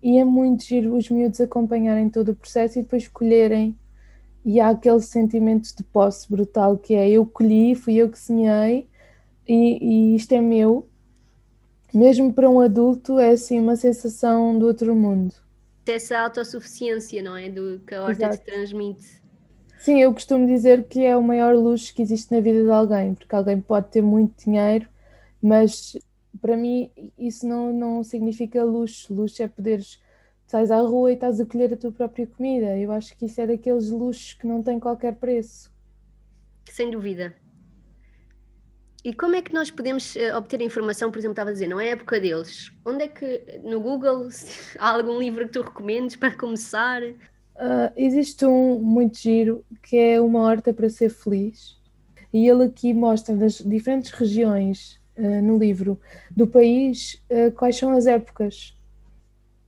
E 0.03 0.19
é 0.19 0.25
muito 0.25 0.65
giro 0.65 0.97
os 0.97 1.11
miúdos 1.11 1.41
acompanharem 1.41 2.09
todo 2.09 2.31
o 2.31 2.35
processo 2.35 2.79
e 2.79 2.83
depois 2.83 3.09
colherem. 3.09 3.77
E 4.45 4.61
há 4.61 4.71
aquele 4.71 5.01
sentimento 5.01 5.75
de 5.77 5.85
posse 5.85 6.29
brutal 6.31 6.77
que 6.77 6.95
é 6.95 7.09
eu 7.09 7.25
colhi, 7.25 7.75
fui 7.75 7.95
eu 7.95 8.11
que 8.11 8.19
semeei 8.19 8.89
e, 9.47 10.13
e 10.13 10.17
isto 10.17 10.33
é 10.33 10.41
meu 10.41 10.89
mesmo 11.93 12.33
para 12.33 12.49
um 12.49 12.61
adulto, 12.61 13.19
é 13.19 13.31
assim 13.31 13.61
uma 13.61 13.77
sensação 13.77 14.59
do 14.59 14.67
outro 14.67 14.95
mundo. 14.95 15.35
Essa 15.87 16.21
autossuficiência, 16.21 17.23
não 17.23 17.37
é? 17.37 17.51
Do 17.51 17.81
que 17.87 17.95
a 17.95 18.03
horta 18.03 18.31
te 18.31 18.45
transmite. 18.45 19.21
Sim, 19.79 20.01
eu 20.01 20.13
costumo 20.13 20.47
dizer 20.47 20.85
que 20.85 21.05
é 21.05 21.17
o 21.17 21.23
maior 21.23 21.55
luxo 21.55 21.93
que 21.95 22.01
existe 22.01 22.33
na 22.33 22.41
vida 22.41 22.63
de 22.63 22.71
alguém, 22.71 23.15
porque 23.15 23.35
alguém 23.35 23.61
pode 23.61 23.89
ter 23.89 24.01
muito 24.01 24.45
dinheiro, 24.45 24.89
mas 25.43 25.97
para 26.41 26.57
mim 26.57 26.91
isso 27.19 27.47
não, 27.47 27.73
não 27.73 28.05
significa 28.05 28.65
luxo. 28.65 29.13
Luxo 29.13 29.43
é 29.43 29.49
poderes 29.49 30.01
sais 30.53 30.71
à 30.71 30.83
rua 30.83 31.11
e 31.11 31.15
estás 31.15 31.41
a 31.41 31.47
colher 31.47 31.73
a 31.73 31.77
tua 31.79 31.91
própria 31.91 32.27
comida. 32.27 32.77
Eu 32.77 32.93
acho 32.93 33.17
que 33.17 33.25
isso 33.25 33.41
é 33.41 33.47
daqueles 33.47 33.89
luxos 33.89 34.35
que 34.35 34.47
não 34.47 34.63
têm 34.63 34.79
qualquer 34.79 35.15
preço. 35.15 35.73
Sem 36.71 36.91
dúvida. 36.91 37.35
E 39.03 39.15
como 39.15 39.35
é 39.35 39.41
que 39.41 39.55
nós 39.55 39.71
podemos 39.71 40.15
uh, 40.15 40.37
obter 40.37 40.61
informação, 40.61 41.11
por 41.11 41.19
exemplo, 41.19 41.33
estava 41.33 41.49
a 41.49 41.53
dizer, 41.55 41.69
não 41.69 41.81
é 41.81 41.89
época 41.89 42.21
deles. 42.21 42.71
Onde 42.85 43.05
é 43.05 43.09
que, 43.09 43.61
no 43.65 43.81
Google, 43.81 44.29
há 44.79 44.91
algum 44.91 45.19
livro 45.19 45.47
que 45.47 45.55
tu 45.55 45.63
recomendes 45.63 46.17
para 46.17 46.37
começar? 46.37 47.03
Uh, 47.03 47.91
existe 47.97 48.45
um 48.45 48.79
muito 48.79 49.17
giro 49.17 49.65
que 49.83 49.97
é 49.97 50.21
Uma 50.21 50.41
Horta 50.41 50.75
para 50.75 50.91
Ser 50.91 51.09
Feliz. 51.09 51.81
E 52.31 52.47
ele 52.47 52.65
aqui 52.65 52.93
mostra 52.93 53.35
nas 53.35 53.55
diferentes 53.55 54.11
regiões 54.11 55.01
uh, 55.17 55.43
no 55.43 55.57
livro 55.57 55.99
do 56.31 56.47
país 56.47 57.23
quais 57.57 57.77
são 57.77 57.91
as 57.97 58.07
épocas 58.07 58.77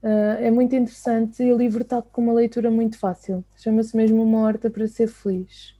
Uh, 0.05 0.37
é 0.39 0.51
muito 0.51 0.75
interessante 0.75 1.41
e 1.41 1.51
o 1.51 1.57
livro 1.57 1.81
está 1.81 1.99
com 1.99 2.21
uma 2.21 2.33
leitura 2.33 2.69
muito 2.69 2.95
fácil. 2.95 3.43
Chama-se 3.55 3.97
mesmo 3.97 4.21
Uma 4.21 4.41
Horta 4.41 4.69
para 4.69 4.87
Ser 4.87 5.07
Feliz. 5.07 5.73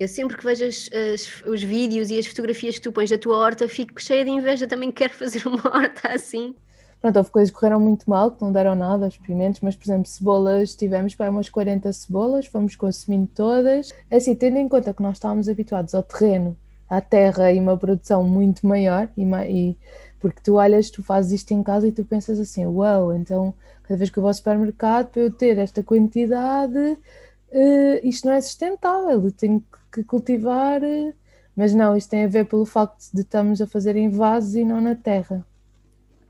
Eu 0.00 0.08
sempre 0.08 0.38
que 0.38 0.44
vejo 0.44 0.64
as, 0.64 0.88
as, 0.90 1.42
os 1.46 1.62
vídeos 1.62 2.08
e 2.08 2.18
as 2.18 2.26
fotografias 2.26 2.76
que 2.76 2.80
tu 2.80 2.90
pões 2.90 3.10
da 3.10 3.18
tua 3.18 3.36
horta, 3.36 3.68
fico 3.68 4.00
cheia 4.00 4.24
de 4.24 4.30
inveja, 4.30 4.66
também 4.66 4.90
quero 4.90 5.12
fazer 5.12 5.44
uma 5.46 5.62
horta 5.62 6.08
assim. 6.08 6.54
Pronto, 7.02 7.18
houve 7.18 7.30
coisas 7.30 7.50
que 7.50 7.60
correram 7.60 7.78
muito 7.78 8.08
mal, 8.08 8.30
que 8.30 8.40
não 8.40 8.50
deram 8.50 8.74
nada 8.74 9.04
aos 9.04 9.12
experimentos, 9.12 9.60
mas, 9.60 9.76
por 9.76 9.84
exemplo, 9.84 10.06
cebolas, 10.06 10.74
tivemos 10.74 11.14
para 11.14 11.30
umas 11.30 11.50
40 11.50 11.92
cebolas, 11.92 12.46
fomos 12.46 12.74
consumindo 12.76 13.28
todas. 13.34 13.92
É 14.10 14.16
assim, 14.16 14.34
tendo 14.34 14.56
em 14.56 14.66
conta 14.66 14.94
que 14.94 15.02
nós 15.02 15.16
estávamos 15.16 15.50
habituados 15.50 15.94
ao 15.94 16.02
terreno, 16.02 16.56
à 16.88 17.02
terra 17.02 17.52
e 17.52 17.60
uma 17.60 17.76
produção 17.76 18.24
muito 18.24 18.66
maior, 18.66 19.06
e, 19.18 19.22
e 19.22 19.76
porque 20.24 20.40
tu 20.42 20.54
olhas, 20.54 20.88
tu 20.88 21.02
fazes 21.02 21.32
isto 21.32 21.52
em 21.52 21.62
casa 21.62 21.86
e 21.86 21.92
tu 21.92 22.02
pensas 22.02 22.40
assim, 22.40 22.64
uau, 22.64 23.08
wow, 23.08 23.14
então 23.14 23.52
cada 23.82 23.98
vez 23.98 24.08
que 24.08 24.18
eu 24.18 24.22
vou 24.22 24.28
ao 24.28 24.34
supermercado 24.34 25.10
para 25.10 25.20
eu 25.20 25.30
ter 25.30 25.58
esta 25.58 25.82
quantidade, 25.82 26.78
uh, 26.78 28.00
isto 28.02 28.26
não 28.26 28.32
é 28.32 28.40
sustentável, 28.40 29.22
eu 29.22 29.30
tenho 29.30 29.62
que 29.92 30.02
cultivar, 30.02 30.82
uh, 30.82 31.12
mas 31.54 31.74
não, 31.74 31.94
isto 31.94 32.08
tem 32.08 32.24
a 32.24 32.26
ver 32.26 32.46
pelo 32.46 32.64
facto 32.64 33.10
de 33.12 33.20
estamos 33.20 33.60
a 33.60 33.66
fazer 33.66 33.96
em 33.96 34.08
vasos 34.08 34.54
e 34.54 34.64
não 34.64 34.80
na 34.80 34.94
terra. 34.94 35.46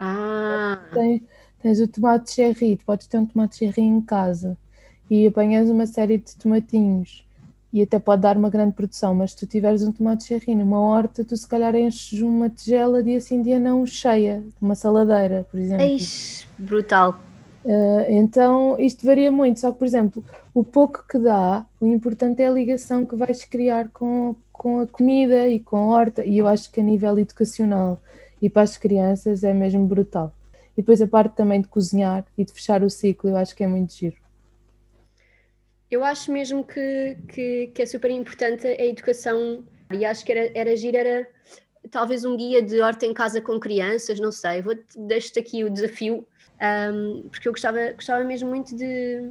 Ah! 0.00 0.82
Tens, 0.92 1.22
tens 1.62 1.80
o 1.80 1.86
tomate 1.86 2.32
cherry, 2.32 2.76
tu 2.76 2.84
podes 2.84 3.06
ter 3.06 3.18
um 3.18 3.26
tomate 3.26 3.58
cherry 3.58 3.82
em 3.82 4.00
casa 4.00 4.58
e 5.08 5.24
apanhas 5.24 5.70
uma 5.70 5.86
série 5.86 6.18
de 6.18 6.34
tomatinhos 6.34 7.23
e 7.74 7.82
até 7.82 7.98
pode 7.98 8.22
dar 8.22 8.36
uma 8.36 8.48
grande 8.48 8.72
produção, 8.72 9.12
mas 9.16 9.32
se 9.32 9.38
tu 9.38 9.46
tiveres 9.48 9.82
um 9.82 9.90
tomate 9.90 10.22
cherry 10.22 10.54
numa 10.54 10.78
horta, 10.78 11.24
tu 11.24 11.36
se 11.36 11.46
calhar 11.46 11.74
enches 11.74 12.20
uma 12.20 12.48
tigela 12.48 13.02
dia 13.02 13.20
sim 13.20 13.42
dia 13.42 13.58
não 13.58 13.84
cheia, 13.84 14.44
uma 14.62 14.76
saladeira, 14.76 15.44
por 15.50 15.58
exemplo. 15.58 15.84
Eish, 15.84 16.46
brutal. 16.56 17.18
Uh, 17.64 18.04
então 18.08 18.76
isto 18.78 19.04
varia 19.04 19.32
muito, 19.32 19.58
só 19.58 19.72
que 19.72 19.78
por 19.78 19.86
exemplo, 19.86 20.24
o 20.54 20.62
pouco 20.62 21.04
que 21.08 21.18
dá, 21.18 21.66
o 21.80 21.86
importante 21.88 22.42
é 22.42 22.46
a 22.46 22.52
ligação 22.52 23.04
que 23.04 23.16
vais 23.16 23.44
criar 23.44 23.88
com, 23.88 24.36
com 24.52 24.78
a 24.78 24.86
comida 24.86 25.48
e 25.48 25.58
com 25.58 25.76
a 25.76 25.86
horta, 25.86 26.24
e 26.24 26.38
eu 26.38 26.46
acho 26.46 26.70
que 26.70 26.78
a 26.78 26.84
nível 26.84 27.18
educacional 27.18 28.00
e 28.40 28.48
para 28.48 28.62
as 28.62 28.76
crianças 28.76 29.42
é 29.42 29.52
mesmo 29.52 29.84
brutal. 29.84 30.32
E 30.76 30.80
depois 30.80 31.02
a 31.02 31.08
parte 31.08 31.34
também 31.34 31.60
de 31.60 31.66
cozinhar 31.66 32.24
e 32.38 32.44
de 32.44 32.52
fechar 32.52 32.84
o 32.84 32.90
ciclo, 32.90 33.30
eu 33.30 33.36
acho 33.36 33.56
que 33.56 33.64
é 33.64 33.66
muito 33.66 33.94
giro. 33.94 34.23
Eu 35.94 36.02
acho 36.02 36.32
mesmo 36.32 36.64
que, 36.64 37.16
que, 37.28 37.70
que, 37.72 37.82
é 37.82 37.86
super 37.86 38.10
importante 38.10 38.66
a 38.66 38.84
educação. 38.84 39.62
E 39.92 40.04
acho 40.04 40.24
que 40.24 40.32
era, 40.32 40.50
era 40.52 40.76
giro, 40.76 40.96
era 40.96 41.24
talvez 41.88 42.24
um 42.24 42.36
guia 42.36 42.60
de 42.60 42.80
horta 42.80 43.06
em 43.06 43.14
casa 43.14 43.40
com 43.40 43.60
crianças, 43.60 44.18
não 44.18 44.32
sei, 44.32 44.60
vou 44.60 44.74
deixo-te 44.96 45.38
aqui 45.38 45.62
o 45.62 45.70
desafio, 45.70 46.26
um, 46.92 47.28
porque 47.30 47.46
eu 47.46 47.52
gostava, 47.52 47.92
gostava 47.92 48.24
mesmo 48.24 48.48
muito 48.48 48.74
de, 48.74 49.30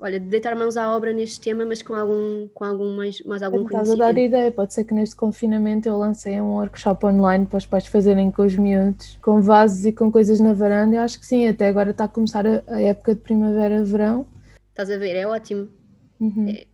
olha, 0.00 0.18
de 0.18 0.26
deitar 0.26 0.56
mãos 0.56 0.78
à 0.78 0.96
obra 0.96 1.12
neste 1.12 1.38
tema, 1.38 1.66
mas 1.66 1.82
com 1.82 1.94
algum, 1.94 2.48
com 2.54 2.64
algum 2.64 2.96
mais, 2.96 3.20
mais 3.22 3.42
algum 3.42 3.66
Estás 3.66 3.90
a 3.90 3.96
dar 3.96 4.16
ideia, 4.16 4.50
pode 4.50 4.72
ser 4.72 4.84
que 4.84 4.94
neste 4.94 5.16
confinamento 5.16 5.86
eu 5.86 5.98
lancei 5.98 6.40
um 6.40 6.54
workshop 6.54 7.04
online 7.04 7.44
para 7.44 7.58
os 7.58 7.66
pais 7.66 7.86
fazerem 7.86 8.30
com 8.30 8.42
os 8.42 8.56
miúdos, 8.56 9.18
com 9.20 9.42
vasos 9.42 9.84
e 9.84 9.92
com 9.92 10.10
coisas 10.10 10.40
na 10.40 10.54
varanda, 10.54 10.96
eu 10.96 11.02
acho 11.02 11.20
que 11.20 11.26
sim, 11.26 11.46
até 11.46 11.68
agora 11.68 11.90
está 11.90 12.04
a 12.04 12.08
começar 12.08 12.46
a, 12.46 12.62
a 12.68 12.80
época 12.80 13.14
de 13.14 13.20
primavera-verão, 13.20 14.24
Estás 14.74 14.90
a 14.90 14.98
ver? 14.98 15.14
É 15.14 15.24
ótimo. 15.24 15.68
Uhum. 16.18 16.48
É. 16.48 16.66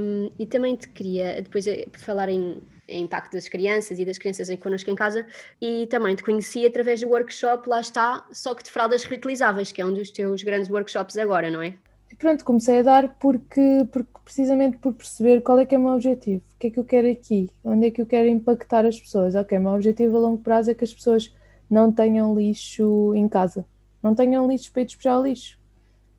Um, 0.00 0.30
e 0.38 0.46
também 0.46 0.74
te 0.74 0.88
queria, 0.88 1.42
depois, 1.42 1.66
eh, 1.66 1.84
falar 1.98 2.30
em, 2.30 2.62
em, 2.88 3.04
impacto 3.04 3.34
das 3.34 3.46
crianças 3.46 3.98
e 3.98 4.04
das 4.06 4.16
crianças 4.16 4.48
connosco 4.58 4.90
em 4.90 4.94
casa, 4.94 5.26
e 5.60 5.86
também 5.88 6.16
te 6.16 6.24
conheci 6.24 6.64
através 6.64 7.02
do 7.02 7.08
workshop, 7.08 7.68
lá 7.68 7.78
está, 7.82 8.26
só 8.32 8.54
que 8.54 8.64
de 8.64 8.70
fraldas 8.70 9.04
reutilizáveis, 9.04 9.70
que 9.70 9.82
é 9.82 9.84
um 9.84 9.92
dos 9.92 10.10
teus 10.10 10.42
grandes 10.42 10.70
workshops 10.70 11.18
agora, 11.18 11.50
não 11.50 11.60
é? 11.60 11.74
E 12.10 12.16
pronto, 12.16 12.42
comecei 12.42 12.78
a 12.78 12.82
dar 12.82 13.18
porque, 13.18 13.86
porque 13.92 14.10
precisamente 14.24 14.78
por 14.78 14.94
perceber 14.94 15.42
qual 15.42 15.58
é 15.58 15.66
que 15.66 15.74
é 15.74 15.78
o 15.78 15.82
meu 15.82 15.92
objetivo, 15.92 16.42
o 16.54 16.58
que 16.58 16.68
é 16.68 16.70
que 16.70 16.78
eu 16.78 16.84
quero 16.84 17.10
aqui, 17.10 17.50
onde 17.62 17.88
é 17.88 17.90
que 17.90 18.00
eu 18.00 18.06
quero 18.06 18.26
impactar 18.28 18.86
as 18.86 18.98
pessoas. 18.98 19.34
Ok, 19.34 19.58
o 19.58 19.60
meu 19.60 19.72
objetivo 19.72 20.16
a 20.16 20.20
longo 20.20 20.42
prazo 20.42 20.70
é 20.70 20.74
que 20.74 20.84
as 20.84 20.94
pessoas 20.94 21.30
não 21.68 21.92
tenham 21.92 22.34
lixo 22.34 23.12
em 23.14 23.28
casa, 23.28 23.66
não 24.02 24.14
tenham 24.14 24.48
lixo 24.48 24.72
para 24.72 24.80
ir 24.80 24.86
despejar 24.86 25.20
lixo 25.20 25.57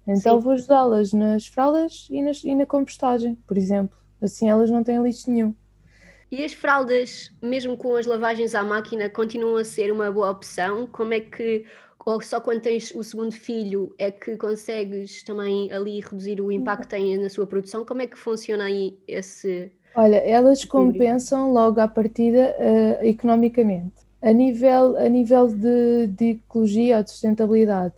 então 0.09 0.37
Sim. 0.37 0.43
vou 0.43 0.53
ajudá-las 0.53 1.13
nas 1.13 1.47
fraldas 1.47 2.07
e, 2.09 2.21
nas, 2.21 2.43
e 2.43 2.55
na 2.55 2.65
compostagem, 2.65 3.35
por 3.47 3.57
exemplo. 3.57 3.97
Assim 4.21 4.49
elas 4.49 4.69
não 4.69 4.83
têm 4.83 5.01
lixo 5.01 5.29
nenhum. 5.29 5.53
E 6.31 6.43
as 6.43 6.53
fraldas, 6.53 7.31
mesmo 7.41 7.75
com 7.75 7.95
as 7.95 8.05
lavagens 8.05 8.53
à 8.53 8.63
máquina, 8.63 9.09
continuam 9.09 9.57
a 9.57 9.65
ser 9.65 9.91
uma 9.91 10.11
boa 10.11 10.29
opção? 10.29 10.85
Como 10.85 11.13
é 11.13 11.19
que, 11.19 11.65
ou 12.05 12.21
só 12.21 12.39
quando 12.39 12.61
tens 12.61 12.93
o 12.93 13.03
segundo 13.03 13.31
filho, 13.31 13.93
é 13.97 14.11
que 14.11 14.37
consegues 14.37 15.23
também 15.23 15.71
ali 15.71 15.99
reduzir 15.99 16.39
o 16.39 16.51
impacto 16.51 16.83
que 16.83 16.89
tem 16.89 17.17
na 17.17 17.29
sua 17.29 17.47
produção? 17.47 17.83
Como 17.83 18.03
é 18.03 18.07
que 18.07 18.17
funciona 18.17 18.65
aí 18.65 18.97
esse. 19.07 19.71
Olha, 19.95 20.17
elas 20.17 20.63
compensam 20.63 21.51
logo 21.51 21.79
à 21.79 21.87
partida 21.87 22.55
uh, 22.59 23.03
economicamente. 23.03 24.07
A 24.21 24.31
nível, 24.31 24.97
a 24.97 25.09
nível 25.09 25.47
de, 25.47 26.07
de 26.07 26.25
ecologia 26.31 26.97
ou 26.97 27.03
de 27.03 27.09
sustentabilidade. 27.09 27.95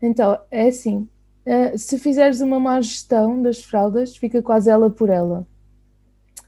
Então, 0.00 0.38
é 0.50 0.68
assim, 0.68 1.08
Uh, 1.46 1.78
se 1.78 1.96
fizeres 1.98 2.40
uma 2.40 2.58
má 2.58 2.80
gestão 2.80 3.40
das 3.40 3.62
fraldas, 3.62 4.16
fica 4.16 4.42
quase 4.42 4.68
ela 4.68 4.90
por 4.90 5.08
ela, 5.08 5.46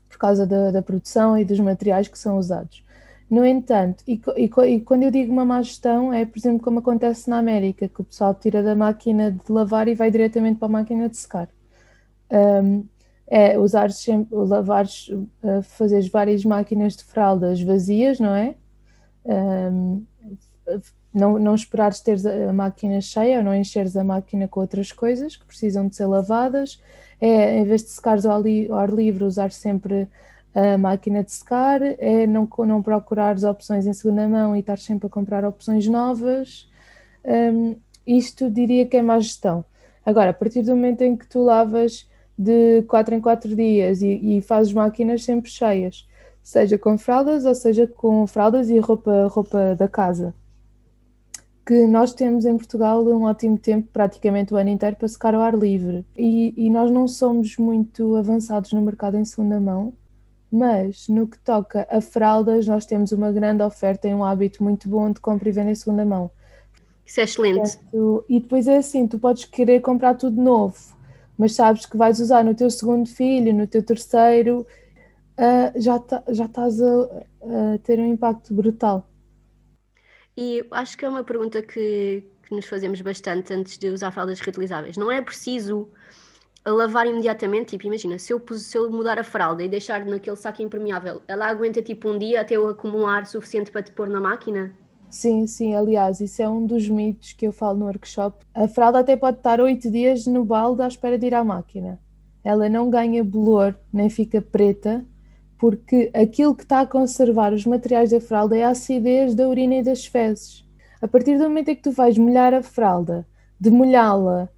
por 0.08 0.18
causa 0.18 0.44
da, 0.44 0.72
da 0.72 0.82
produção 0.82 1.38
e 1.38 1.44
dos 1.44 1.60
materiais 1.60 2.08
que 2.08 2.18
são 2.18 2.36
usados. 2.36 2.84
No 3.30 3.44
entanto, 3.44 4.02
e, 4.08 4.20
e, 4.36 4.50
e, 4.74 4.80
quando 4.80 5.02
eu 5.04 5.10
digo 5.10 5.32
uma 5.32 5.44
má 5.44 5.62
gestão, 5.62 6.12
é, 6.12 6.24
por 6.24 6.38
exemplo, 6.38 6.60
como 6.60 6.80
acontece 6.80 7.28
na 7.30 7.38
América, 7.38 7.88
que 7.88 8.00
o 8.00 8.04
pessoal 8.04 8.34
tira 8.34 8.62
da 8.62 8.74
máquina 8.74 9.30
de 9.30 9.52
lavar 9.52 9.86
e 9.86 9.94
vai 9.94 10.10
diretamente 10.10 10.58
para 10.58 10.66
a 10.66 10.70
máquina 10.70 11.08
de 11.08 11.16
secar. 11.16 11.48
Um, 12.30 12.84
é 13.26 13.58
usar 13.58 13.92
sempre, 13.92 14.34
lavares, 14.34 15.08
uh, 15.10 15.62
fazeres 15.62 16.08
várias 16.08 16.44
máquinas 16.44 16.96
de 16.96 17.04
fraldas 17.04 17.60
vazias, 17.62 18.18
não 18.18 18.34
é? 18.34 18.54
Um, 19.24 20.06
não, 21.18 21.38
não 21.38 21.54
esperares 21.54 22.00
teres 22.00 22.24
a 22.24 22.52
máquina 22.52 23.00
cheia 23.00 23.38
ou 23.38 23.44
não 23.44 23.54
encheres 23.54 23.96
a 23.96 24.04
máquina 24.04 24.48
com 24.48 24.60
outras 24.60 24.92
coisas 24.92 25.36
que 25.36 25.44
precisam 25.44 25.88
de 25.88 25.96
ser 25.96 26.06
lavadas. 26.06 26.80
É, 27.20 27.58
em 27.58 27.64
vez 27.64 27.82
de 27.82 27.90
secares 27.90 28.24
ao, 28.24 28.40
li, 28.40 28.70
ao 28.70 28.78
ar 28.78 28.90
livre, 28.90 29.24
usar 29.24 29.50
sempre 29.50 30.08
a 30.54 30.78
máquina 30.78 31.22
de 31.22 31.30
secar, 31.32 31.80
é 31.82 32.26
não, 32.26 32.48
não 32.66 32.82
procurares 32.82 33.44
opções 33.44 33.86
em 33.86 33.92
segunda 33.92 34.26
mão 34.28 34.56
e 34.56 34.60
estar 34.60 34.78
sempre 34.78 35.06
a 35.06 35.10
comprar 35.10 35.44
opções 35.44 35.86
novas. 35.86 36.68
Um, 37.24 37.76
isto 38.06 38.50
diria 38.50 38.86
que 38.86 38.96
é 38.96 39.02
má 39.02 39.18
gestão. 39.20 39.64
Agora, 40.04 40.30
a 40.30 40.34
partir 40.34 40.62
do 40.62 40.74
momento 40.74 41.02
em 41.02 41.16
que 41.16 41.26
tu 41.26 41.40
lavas 41.42 42.08
de 42.36 42.82
4 42.88 43.14
em 43.14 43.20
4 43.20 43.54
dias 43.54 44.00
e, 44.00 44.38
e 44.38 44.42
fazes 44.42 44.72
máquinas 44.72 45.24
sempre 45.24 45.50
cheias, 45.50 46.08
seja 46.42 46.78
com 46.78 46.96
fraldas 46.96 47.44
ou 47.44 47.54
seja 47.54 47.86
com 47.86 48.26
fraldas 48.26 48.70
e 48.70 48.78
roupa, 48.78 49.26
roupa 49.28 49.74
da 49.76 49.86
casa, 49.86 50.34
que 51.68 51.86
nós 51.86 52.14
temos 52.14 52.46
em 52.46 52.56
Portugal 52.56 53.04
um 53.04 53.24
ótimo 53.24 53.58
tempo, 53.58 53.90
praticamente 53.92 54.54
o 54.54 54.56
ano 54.56 54.70
inteiro, 54.70 54.96
para 54.96 55.06
secar 55.06 55.34
ao 55.34 55.42
ar 55.42 55.54
livre. 55.54 56.02
E, 56.16 56.54
e, 56.56 56.70
nós 56.70 56.90
não 56.90 57.06
somos 57.06 57.58
muito 57.58 58.16
avançados 58.16 58.72
no 58.72 58.80
mercado 58.80 59.18
em 59.18 59.24
segunda 59.26 59.60
mão, 59.60 59.92
mas 60.50 61.08
no 61.08 61.26
que 61.26 61.38
toca 61.40 61.86
a 61.90 62.00
fraldas, 62.00 62.66
nós 62.66 62.86
temos 62.86 63.12
uma 63.12 63.30
grande 63.30 63.62
oferta 63.62 64.08
e 64.08 64.14
um 64.14 64.24
hábito 64.24 64.64
muito 64.64 64.88
bom 64.88 65.12
de 65.12 65.20
compra 65.20 65.50
e 65.50 65.52
venda 65.52 65.70
em 65.70 65.74
segunda 65.74 66.06
mão. 66.06 66.30
Isso 67.04 67.20
é 67.20 67.24
excelente. 67.24 67.78
E 68.30 68.40
depois 68.40 68.66
é 68.66 68.78
assim, 68.78 69.06
tu 69.06 69.18
podes 69.18 69.44
querer 69.44 69.82
comprar 69.82 70.14
tudo 70.14 70.40
novo, 70.40 70.78
mas 71.36 71.54
sabes 71.54 71.84
que 71.84 71.98
vais 71.98 72.18
usar 72.18 72.42
no 72.42 72.54
teu 72.54 72.70
segundo 72.70 73.06
filho, 73.06 73.52
no 73.52 73.66
teu 73.66 73.82
terceiro, 73.82 74.66
uh, 75.36 75.78
já, 75.78 75.98
tá, 75.98 76.22
já 76.28 76.46
estás 76.46 76.80
a, 76.80 77.02
a 77.74 77.78
ter 77.82 77.98
um 78.00 78.06
impacto 78.06 78.54
brutal. 78.54 79.06
E 80.40 80.64
acho 80.70 80.96
que 80.96 81.04
é 81.04 81.08
uma 81.08 81.24
pergunta 81.24 81.60
que, 81.60 82.22
que 82.44 82.54
nos 82.54 82.64
fazemos 82.64 83.00
bastante 83.00 83.52
antes 83.52 83.76
de 83.76 83.88
usar 83.88 84.12
fraldas 84.12 84.38
reutilizáveis. 84.38 84.96
Não 84.96 85.10
é 85.10 85.20
preciso 85.20 85.88
lavar 86.64 87.08
imediatamente, 87.08 87.70
tipo, 87.70 87.88
imagina, 87.88 88.20
se 88.20 88.32
eu, 88.32 88.40
se 88.52 88.78
eu 88.78 88.88
mudar 88.88 89.18
a 89.18 89.24
fralda 89.24 89.64
e 89.64 89.68
deixar 89.68 90.06
naquele 90.06 90.36
saco 90.36 90.62
impermeável, 90.62 91.20
ela 91.26 91.48
aguenta 91.48 91.82
tipo 91.82 92.08
um 92.08 92.16
dia 92.16 92.42
até 92.42 92.54
eu 92.54 92.68
acumular 92.68 93.26
suficiente 93.26 93.72
para 93.72 93.82
te 93.82 93.90
pôr 93.90 94.08
na 94.08 94.20
máquina? 94.20 94.72
Sim, 95.10 95.44
sim, 95.48 95.74
aliás, 95.74 96.20
isso 96.20 96.40
é 96.40 96.48
um 96.48 96.64
dos 96.64 96.88
mitos 96.88 97.32
que 97.32 97.44
eu 97.44 97.50
falo 97.50 97.76
no 97.76 97.86
workshop. 97.86 98.46
A 98.54 98.68
fralda 98.68 99.00
até 99.00 99.16
pode 99.16 99.38
estar 99.38 99.60
oito 99.60 99.90
dias 99.90 100.24
no 100.24 100.44
balde 100.44 100.82
à 100.82 100.86
espera 100.86 101.18
de 101.18 101.26
ir 101.26 101.34
à 101.34 101.42
máquina. 101.42 101.98
Ela 102.44 102.68
não 102.68 102.88
ganha 102.88 103.24
bolor, 103.24 103.74
nem 103.92 104.08
fica 104.08 104.40
preta, 104.40 105.04
porque 105.58 106.10
aquilo 106.14 106.54
que 106.54 106.62
está 106.62 106.80
a 106.80 106.86
conservar 106.86 107.52
os 107.52 107.66
materiais 107.66 108.10
da 108.10 108.20
fralda 108.20 108.56
é 108.56 108.64
a 108.64 108.70
acidez 108.70 109.34
da 109.34 109.48
urina 109.48 109.76
e 109.76 109.82
das 109.82 110.06
fezes. 110.06 110.64
A 111.02 111.08
partir 111.08 111.36
do 111.36 111.44
momento 111.44 111.68
em 111.68 111.76
que 111.76 111.82
tu 111.82 111.90
vais 111.90 112.16
molhar 112.16 112.54
a 112.54 112.62
fralda, 112.62 113.26
de 113.60 113.70
molhá-la 113.70 114.48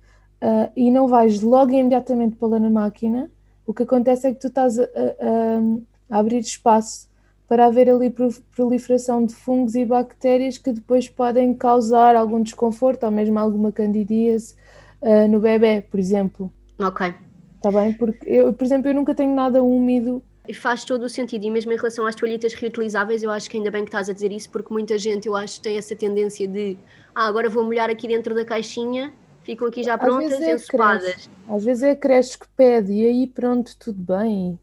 uh, 0.43 0.71
e 0.77 0.91
não 0.91 1.09
vais 1.09 1.41
logo 1.41 1.73
imediatamente 1.73 2.37
pô-la 2.37 2.59
na 2.59 2.71
máquina, 2.71 3.31
o 3.67 3.73
que 3.73 3.83
acontece 3.83 4.27
é 4.27 4.33
que 4.33 4.41
tu 4.41 4.49
estás 4.49 4.79
a, 4.79 4.85
a, 4.85 6.17
a 6.17 6.19
abrir 6.19 6.41
espaço 6.41 7.09
para 7.49 7.67
haver 7.67 7.89
ali 7.89 8.15
proliferação 8.55 9.25
de 9.25 9.35
fungos 9.35 9.75
e 9.75 9.85
bactérias 9.85 10.57
que 10.57 10.73
depois 10.73 11.09
podem 11.09 11.53
causar 11.55 12.15
algum 12.15 12.43
desconforto 12.43 13.05
ou 13.05 13.11
mesmo 13.11 13.39
alguma 13.39 13.73
candidíase 13.73 14.55
uh, 15.03 15.27
no 15.29 15.41
bebê, 15.41 15.81
por 15.81 15.99
exemplo. 15.99 16.53
Ok. 16.79 17.13
Está 17.57 17.71
bem? 17.73 17.93
Porque, 17.93 18.29
eu, 18.29 18.53
por 18.53 18.65
exemplo, 18.65 18.89
eu 18.89 18.95
nunca 18.95 19.15
tenho 19.15 19.35
nada 19.35 19.63
úmido 19.63 20.23
faz 20.55 20.85
todo 20.85 21.05
o 21.05 21.09
sentido, 21.09 21.45
e 21.45 21.51
mesmo 21.51 21.73
em 21.73 21.77
relação 21.77 22.07
às 22.07 22.15
toalhitas 22.15 22.55
reutilizáveis, 22.55 23.23
eu 23.23 23.31
acho 23.31 23.49
que 23.49 23.57
ainda 23.57 23.71
bem 23.71 23.85
que 23.85 23.89
estás 23.89 24.09
a 24.09 24.13
dizer 24.13 24.33
isso, 24.33 24.51
porque 24.51 24.73
muita 24.73 24.99
gente, 24.99 25.29
eu 25.29 25.37
acho, 25.37 25.61
tem 25.61 25.77
essa 25.77 25.95
tendência 25.95 26.49
de 26.49 26.77
ah, 27.15 27.27
agora 27.27 27.49
vou 27.49 27.65
molhar 27.65 27.91
aqui 27.91 28.09
dentro 28.09 28.35
da 28.35 28.45
caixinha, 28.45 29.13
ficam 29.43 29.69
aqui 29.69 29.83
já 29.83 29.97
prontas, 29.99 30.41
é 30.41 30.55
ensopadas. 30.55 31.29
Às 31.49 31.65
vezes 31.65 31.83
é 31.83 31.91
a 31.91 31.97
creche 31.97 32.39
que 32.39 32.47
pede, 32.57 32.93
e 32.93 33.07
aí 33.07 33.27
pronto, 33.27 33.77
tudo 33.79 34.01
bem. 34.01 34.59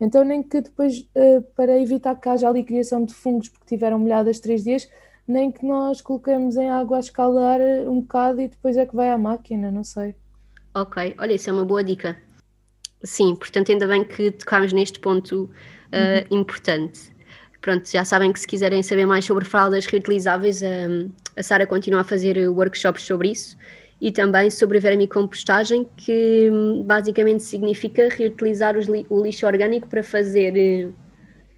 Então, 0.00 0.24
nem 0.24 0.42
que 0.42 0.60
depois, 0.60 1.00
uh, 1.14 1.42
para 1.54 1.80
evitar 1.80 2.16
que 2.16 2.28
haja 2.28 2.48
ali 2.48 2.64
criação 2.64 3.04
de 3.04 3.14
fungos 3.14 3.48
porque 3.48 3.66
tiveram 3.66 4.00
molhadas 4.00 4.40
três 4.40 4.64
dias, 4.64 4.88
nem 5.26 5.50
que 5.50 5.64
nós 5.64 6.00
coloquemos 6.00 6.56
em 6.56 6.68
água 6.68 6.96
a 6.96 7.00
escalar 7.00 7.60
eh, 7.60 7.88
um 7.88 8.00
bocado 8.00 8.40
e 8.40 8.48
depois 8.48 8.76
é 8.76 8.84
que 8.84 8.96
vai 8.96 9.10
à 9.10 9.16
máquina, 9.16 9.70
não 9.70 9.84
sei. 9.84 10.16
Ok, 10.74 11.14
olha, 11.18 11.32
isso 11.34 11.48
é 11.48 11.52
uma 11.52 11.64
boa 11.64 11.84
dica. 11.84 12.16
Sim, 13.04 13.34
portanto, 13.34 13.72
ainda 13.72 13.86
bem 13.86 14.04
que 14.04 14.30
tocámos 14.30 14.72
neste 14.72 15.00
ponto 15.00 15.44
uh, 15.44 15.48
uhum. 16.30 16.38
importante. 16.38 17.12
Pronto, 17.60 17.88
já 17.88 18.04
sabem 18.04 18.32
que 18.32 18.40
se 18.40 18.46
quiserem 18.46 18.82
saber 18.82 19.06
mais 19.06 19.24
sobre 19.24 19.44
fraldas 19.44 19.86
reutilizáveis, 19.86 20.62
um, 20.62 21.10
a 21.36 21.42
Sara 21.42 21.66
continua 21.66 22.00
a 22.00 22.04
fazer 22.04 22.48
workshops 22.48 23.02
sobre 23.02 23.30
isso 23.30 23.56
e 24.00 24.10
também 24.10 24.50
sobre 24.50 24.80
vermicompostagem, 24.80 25.88
que 25.96 26.50
hum, 26.50 26.82
basicamente 26.82 27.44
significa 27.44 28.08
reutilizar 28.08 28.76
li 28.76 29.06
o 29.08 29.22
lixo 29.22 29.46
orgânico 29.46 29.86
para 29.86 30.02
fazer 30.02 30.92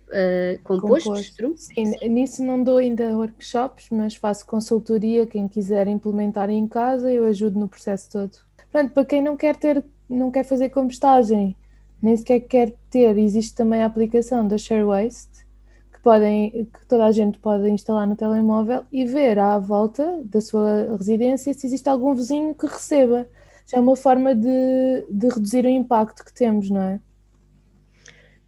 uh, 0.09 0.63
compostos. 0.63 1.31
Composto. 1.31 1.55
Sim, 1.57 1.87
Sim, 1.95 2.09
nisso 2.11 2.45
não 2.45 2.63
dou 2.63 2.77
ainda 2.77 3.17
workshops, 3.17 3.89
mas 3.91 4.15
faço 4.15 4.45
consultoria. 4.45 5.27
Quem 5.27 5.49
quiser 5.49 5.87
implementar 5.89 6.51
em 6.51 6.69
casa, 6.69 7.11
eu 7.11 7.25
ajudo 7.25 7.59
no 7.59 7.67
processo 7.67 8.13
todo. 8.13 8.33
Pronto, 8.71 8.93
para 8.93 9.05
quem 9.07 9.23
não 9.23 9.39
quer 9.39 9.57
ter 9.57 9.83
não 10.09 10.31
quer 10.31 10.45
fazer 10.45 10.69
compostagem, 10.71 11.57
nem 12.03 12.17
sequer 12.17 12.41
quer 12.41 12.75
ter, 12.91 13.17
existe 13.19 13.55
também 13.55 13.83
a 13.83 13.87
aplicação 13.87 14.47
da 14.47 14.59
Share 14.59 14.85
Waste, 14.85 15.47
que, 15.93 15.99
podem, 16.01 16.51
que 16.51 16.87
toda 16.87 17.07
a 17.07 17.13
gente 17.13 17.39
pode 17.39 17.69
instalar 17.71 18.07
no 18.07 18.17
telemóvel 18.17 18.85
e 18.93 19.05
ver 19.05 19.39
à 19.39 19.59
volta 19.59 20.21
da 20.25 20.41
sua 20.41 20.97
residência 20.97 21.55
se 21.55 21.67
existe 21.67 21.89
algum 21.89 22.15
vizinho 22.15 22.55
que 22.55 22.67
receba. 22.67 23.27
Já 23.67 23.79
é 23.79 23.81
uma 23.81 23.97
forma 23.97 24.35
de, 24.35 25.07
de 25.09 25.29
reduzir 25.29 25.65
o 25.65 25.69
impacto 25.69 26.23
que 26.25 26.35
temos, 26.35 26.69
não 26.69 26.83
é? 26.83 27.01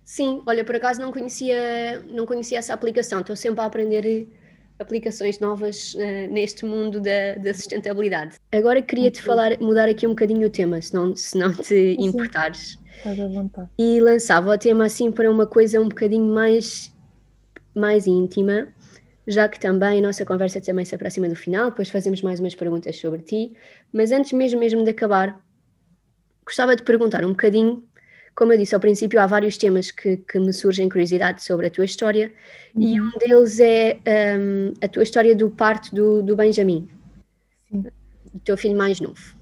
Sim, 0.04 0.42
olha, 0.46 0.64
por 0.64 0.76
acaso 0.76 1.00
não 1.00 1.10
conhecia, 1.10 2.00
não 2.02 2.26
conhecia 2.26 2.58
essa 2.58 2.72
aplicação, 2.72 3.20
estou 3.20 3.34
sempre 3.34 3.60
a 3.60 3.64
aprender 3.64 4.28
aplicações 4.78 5.38
novas 5.38 5.94
uh, 5.94 6.32
neste 6.32 6.64
mundo 6.64 7.00
da, 7.00 7.34
da, 7.36 7.54
sustentabilidade. 7.54 8.36
Agora 8.52 8.82
queria-te 8.82 9.22
falar, 9.22 9.58
mudar 9.60 9.88
aqui 9.88 10.06
um 10.06 10.10
bocadinho 10.10 10.46
o 10.46 10.50
tema, 10.50 10.80
se 10.80 10.94
não, 10.94 11.14
se 11.16 11.36
não 11.36 11.52
te 11.52 11.96
importares. 11.98 12.78
E 13.78 14.00
lançava 14.00 14.52
o 14.52 14.58
tema 14.58 14.86
assim 14.86 15.10
para 15.10 15.30
uma 15.30 15.46
coisa 15.46 15.80
um 15.80 15.88
bocadinho 15.88 16.32
mais, 16.32 16.94
mais 17.74 18.06
íntima, 18.06 18.68
já 19.26 19.48
que 19.48 19.58
também 19.58 19.98
a 19.98 20.02
nossa 20.02 20.24
conversa 20.24 20.60
também 20.60 20.84
se 20.84 20.94
aproxima 20.94 21.28
do 21.28 21.36
final, 21.36 21.70
depois 21.70 21.88
fazemos 21.88 22.22
mais 22.22 22.40
umas 22.40 22.54
perguntas 22.54 22.96
sobre 22.96 23.22
ti. 23.22 23.52
Mas 23.92 24.12
antes 24.12 24.32
mesmo, 24.32 24.60
mesmo 24.60 24.84
de 24.84 24.90
acabar, 24.90 25.40
gostava 26.44 26.76
de 26.76 26.82
perguntar 26.82 27.24
um 27.24 27.30
bocadinho 27.30 27.82
como 28.37 28.53
eu 28.53 28.59
disse 28.59 28.75
ao 28.75 28.81
princípio, 28.81 29.18
há 29.18 29.27
vários 29.27 29.57
temas 29.57 29.90
que, 29.90 30.18
que 30.18 30.38
me 30.38 30.53
surgem 30.53 30.90
curiosidade 30.90 31.42
sobre 31.42 31.68
a 31.68 31.70
tua 31.70 31.87
história 31.87 32.31
uhum. 32.75 32.83
e 32.83 33.01
um 33.01 33.11
deles 33.18 33.59
é 33.59 33.99
um, 34.38 34.75
a 34.83 34.87
tua 34.87 35.03
história 35.03 35.35
do 35.35 35.49
parto 35.49 35.94
do, 35.94 36.22
do 36.22 36.37
Benjamin, 36.37 36.87
Sim. 37.70 37.81
do 37.81 38.40
teu 38.44 38.59
filho 38.59 38.77
mais 38.77 39.01
novo. 39.01 39.35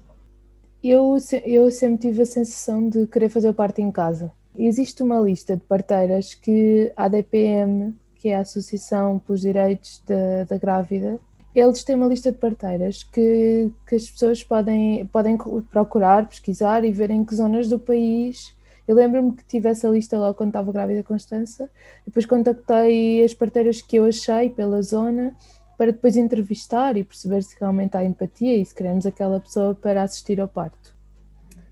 Eu, 0.81 1.17
eu 1.43 1.69
sempre 1.69 2.07
tive 2.07 2.21
a 2.21 2.25
sensação 2.25 2.87
de 2.87 3.05
querer 3.07 3.27
fazer 3.27 3.49
o 3.49 3.53
parto 3.53 3.81
em 3.81 3.91
casa. 3.91 4.31
Existe 4.57 5.03
uma 5.03 5.19
lista 5.19 5.57
de 5.57 5.63
parteiras 5.63 6.33
que 6.33 6.93
a 6.95 7.05
ADPM, 7.05 7.93
que 8.15 8.29
é 8.29 8.37
a 8.37 8.41
Associação 8.41 9.19
pelos 9.19 9.41
Direitos 9.41 10.01
da, 10.07 10.45
da 10.45 10.57
Grávida, 10.57 11.19
eles 11.53 11.83
têm 11.83 11.95
uma 11.95 12.07
lista 12.07 12.31
de 12.31 12.37
parteiras 12.37 13.03
que, 13.03 13.69
que 13.85 13.95
as 13.95 14.09
pessoas 14.09 14.41
podem, 14.41 15.05
podem 15.07 15.37
procurar, 15.69 16.29
pesquisar 16.29 16.85
e 16.85 16.91
ver 16.93 17.09
em 17.09 17.25
que 17.25 17.35
zonas 17.35 17.67
do 17.67 17.79
país 17.79 18.54
eu 18.87 18.95
lembro-me 18.95 19.33
que 19.33 19.43
tive 19.45 19.69
essa 19.69 19.87
lista 19.87 20.17
logo 20.17 20.35
quando 20.35 20.49
estava 20.49 20.71
grávida 20.71 21.03
Constança, 21.03 21.69
depois 22.05 22.25
contactei 22.25 23.23
as 23.23 23.33
parteiras 23.33 23.81
que 23.81 23.97
eu 23.97 24.05
achei 24.05 24.49
pela 24.49 24.81
zona 24.81 25.35
para 25.77 25.91
depois 25.91 26.15
entrevistar 26.15 26.95
e 26.95 27.03
perceber 27.03 27.43
se 27.43 27.55
realmente 27.59 27.97
há 27.97 28.03
empatia 28.03 28.55
e 28.55 28.65
se 28.65 28.73
queremos 28.73 29.05
aquela 29.05 29.39
pessoa 29.39 29.75
para 29.75 30.03
assistir 30.03 30.39
ao 30.39 30.47
parto. 30.47 30.95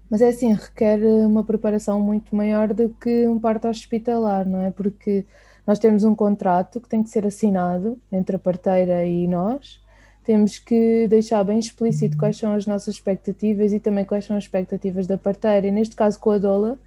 Mas 0.09 0.21
é 0.21 0.27
assim, 0.27 0.53
requer 0.53 0.99
uma 1.25 1.43
preparação 1.43 1.99
muito 1.99 2.35
maior 2.35 2.73
do 2.73 2.89
que 2.89 3.27
um 3.27 3.39
parto 3.39 3.67
hospitalar, 3.67 4.47
não 4.47 4.61
é? 4.61 4.71
Porque 4.71 5.25
nós 5.65 5.79
temos 5.79 6.03
um 6.03 6.13
contrato 6.13 6.81
que 6.81 6.89
tem 6.89 7.01
que 7.01 7.09
ser 7.09 7.25
assinado 7.25 7.97
entre 8.11 8.35
a 8.35 8.39
parteira 8.39 9.05
e 9.05 9.27
nós, 9.27 9.81
temos 10.23 10.57
que 10.57 11.07
deixar 11.07 11.43
bem 11.43 11.59
explícito 11.59 12.17
quais 12.17 12.37
são 12.37 12.53
as 12.53 12.65
nossas 12.65 12.95
expectativas 12.95 13.73
e 13.73 13.79
também 13.79 14.05
quais 14.05 14.25
são 14.25 14.37
as 14.37 14.43
expectativas 14.43 15.05
da 15.05 15.17
parteira. 15.17 15.67
E 15.67 15.71
neste 15.71 15.95
caso 15.95 16.19
com 16.19 16.31
a 16.31 16.37
Dola, 16.37 16.79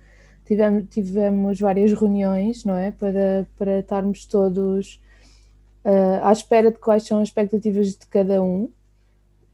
tivemos, 0.46 0.84
tivemos 0.88 1.60
várias 1.60 1.92
reuniões, 1.92 2.64
não 2.64 2.76
é? 2.76 2.90
Para, 2.90 3.46
para 3.58 3.80
estarmos 3.80 4.24
todos 4.24 5.00
uh, 5.84 6.24
à 6.24 6.32
espera 6.32 6.70
de 6.70 6.78
quais 6.78 7.02
são 7.02 7.20
as 7.20 7.28
expectativas 7.28 7.88
de 7.88 8.06
cada 8.06 8.42
um. 8.42 8.70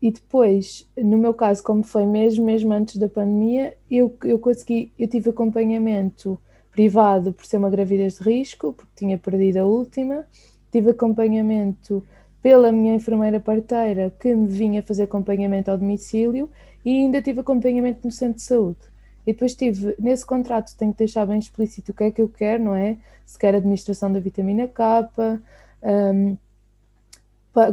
E 0.00 0.10
depois, 0.10 0.88
no 0.96 1.16
meu 1.16 1.32
caso, 1.32 1.62
como 1.62 1.82
foi 1.82 2.04
mesmo, 2.04 2.44
mesmo 2.44 2.72
antes 2.72 2.96
da 2.96 3.08
pandemia, 3.08 3.76
eu, 3.90 4.16
eu 4.24 4.38
consegui, 4.38 4.92
eu 4.98 5.08
tive 5.08 5.30
acompanhamento 5.30 6.38
privado 6.72 7.32
por 7.32 7.46
ser 7.46 7.58
uma 7.58 7.70
gravidez 7.70 8.18
de 8.18 8.24
risco, 8.24 8.72
porque 8.72 8.90
tinha 8.96 9.16
perdido 9.16 9.58
a 9.58 9.64
última, 9.64 10.26
tive 10.72 10.90
acompanhamento 10.90 12.02
pela 12.42 12.72
minha 12.72 12.94
enfermeira 12.94 13.38
parteira 13.38 14.12
que 14.18 14.34
me 14.34 14.48
vinha 14.48 14.82
fazer 14.82 15.04
acompanhamento 15.04 15.70
ao 15.70 15.78
domicílio 15.78 16.50
e 16.84 16.90
ainda 16.90 17.22
tive 17.22 17.40
acompanhamento 17.40 18.00
no 18.02 18.10
centro 18.10 18.36
de 18.36 18.42
saúde. 18.42 18.91
E 19.26 19.32
depois 19.32 19.54
tive, 19.54 19.94
nesse 19.98 20.26
contrato 20.26 20.76
tenho 20.76 20.92
que 20.92 20.98
deixar 20.98 21.26
bem 21.26 21.38
explícito 21.38 21.92
o 21.92 21.94
que 21.94 22.04
é 22.04 22.10
que 22.10 22.20
eu 22.20 22.28
quero, 22.28 22.64
não 22.64 22.74
é? 22.74 22.96
Se 23.24 23.38
quer 23.38 23.54
administração 23.54 24.12
da 24.12 24.18
vitamina 24.18 24.66
K, 24.66 25.08
um, 25.82 26.36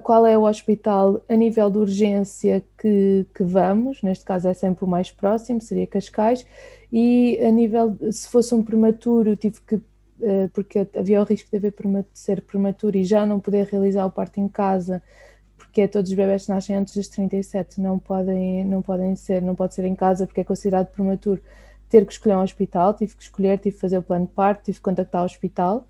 qual 0.04 0.26
é 0.26 0.38
o 0.38 0.44
hospital 0.44 1.24
a 1.30 1.36
nível 1.36 1.70
de 1.70 1.78
urgência 1.78 2.64
que, 2.78 3.26
que 3.34 3.44
vamos, 3.44 4.04
neste 4.04 4.26
caso 4.26 4.48
é 4.50 4.54
sempre 4.54 4.84
o 4.84 4.88
mais 4.88 5.10
próximo, 5.10 5.62
seria 5.62 5.88
Cascais, 5.88 6.46
e 6.92 7.40
a 7.42 7.50
nível, 7.50 7.98
se 8.12 8.28
fosse 8.28 8.54
um 8.54 8.62
prematuro, 8.62 9.38
tive 9.38 9.62
que, 9.62 9.76
uh, 9.76 10.50
porque 10.54 10.86
havia 10.96 11.22
o 11.22 11.24
risco 11.24 11.50
de 11.50 11.58
haver 11.58 11.74
ser 12.14 12.42
prematuro 12.42 12.98
e 12.98 13.06
já 13.06 13.26
não 13.26 13.40
poder 13.40 13.68
realizar 13.68 14.06
o 14.06 14.12
parto 14.12 14.40
em 14.40 14.50
casa, 14.50 15.02
porque 15.70 15.88
todos 15.88 16.10
os 16.10 16.18
bebés 16.18 16.46
que 16.46 16.52
nascem 16.52 16.76
antes 16.76 16.96
dos 16.96 17.08
37 17.08 17.80
não 17.80 18.00
podem, 18.00 18.66
não 18.66 18.82
podem 18.82 19.16
ser, 19.16 19.40
não 19.40 19.54
pode 19.54 19.76
ser 19.76 19.86
em 19.86 19.96
casa 19.96 20.26
porque 20.26 20.42
é 20.42 20.44
considerado 20.44 20.88
prematuro. 20.88 21.40
Ter 21.88 22.06
que 22.06 22.12
escolher 22.12 22.36
um 22.36 22.42
hospital, 22.42 22.94
tive 22.94 23.16
que 23.16 23.24
escolher, 23.24 23.58
tive 23.60 23.76
que 23.76 23.82
fazer 23.82 23.98
o 24.00 24.04
plano 24.04 24.26
de 24.26 24.34
parto, 24.34 24.66
tive 24.66 24.78
que 24.78 24.84
contactar 24.84 25.22
o 25.22 25.26
hospital 25.26 25.88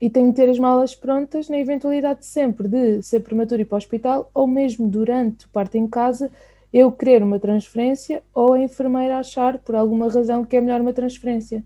e 0.00 0.10
tenho 0.10 0.30
que 0.30 0.36
ter 0.36 0.50
as 0.50 0.58
malas 0.58 0.94
prontas 0.94 1.48
na 1.48 1.58
eventualidade 1.58 2.26
sempre 2.26 2.68
de 2.68 3.02
ser 3.02 3.20
prematuro 3.20 3.60
e 3.60 3.62
ir 3.62 3.64
para 3.64 3.76
o 3.76 3.78
hospital 3.78 4.30
ou 4.34 4.46
mesmo 4.46 4.86
durante 4.86 5.46
o 5.46 5.48
parto 5.48 5.76
em 5.76 5.86
casa 5.86 6.30
eu 6.72 6.92
querer 6.92 7.22
uma 7.22 7.38
transferência 7.38 8.22
ou 8.34 8.52
a 8.52 8.60
enfermeira 8.60 9.18
achar 9.18 9.58
por 9.58 9.74
alguma 9.74 10.10
razão 10.10 10.44
que 10.44 10.56
é 10.56 10.60
melhor 10.60 10.82
uma 10.82 10.92
transferência. 10.92 11.64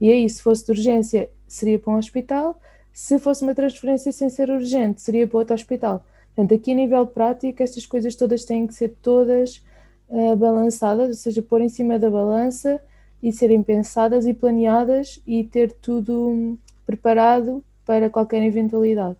E 0.00 0.10
aí, 0.10 0.28
se 0.28 0.42
fosse 0.42 0.64
de 0.64 0.70
urgência, 0.72 1.28
seria 1.46 1.78
para 1.78 1.92
um 1.92 1.96
hospital, 1.96 2.58
se 2.92 3.18
fosse 3.18 3.42
uma 3.42 3.54
transferência 3.54 4.10
sem 4.10 4.30
ser 4.30 4.48
urgente, 4.48 5.02
seria 5.02 5.26
para 5.26 5.38
outro 5.38 5.54
hospital. 5.54 6.02
Portanto, 6.34 6.54
aqui 6.54 6.72
a 6.72 6.74
nível 6.74 7.06
prático, 7.06 7.62
estas 7.62 7.84
coisas 7.86 8.16
todas 8.16 8.44
têm 8.44 8.66
que 8.66 8.74
ser 8.74 8.94
todas 9.02 9.62
uh, 10.08 10.34
balançadas, 10.36 11.08
ou 11.08 11.14
seja, 11.14 11.42
pôr 11.42 11.60
em 11.60 11.68
cima 11.68 11.98
da 11.98 12.10
balança 12.10 12.80
e 13.22 13.32
serem 13.32 13.62
pensadas 13.62 14.26
e 14.26 14.32
planeadas 14.34 15.20
e 15.26 15.44
ter 15.44 15.72
tudo 15.72 16.58
preparado 16.86 17.62
para 17.84 18.08
qualquer 18.08 18.42
eventualidade. 18.42 19.16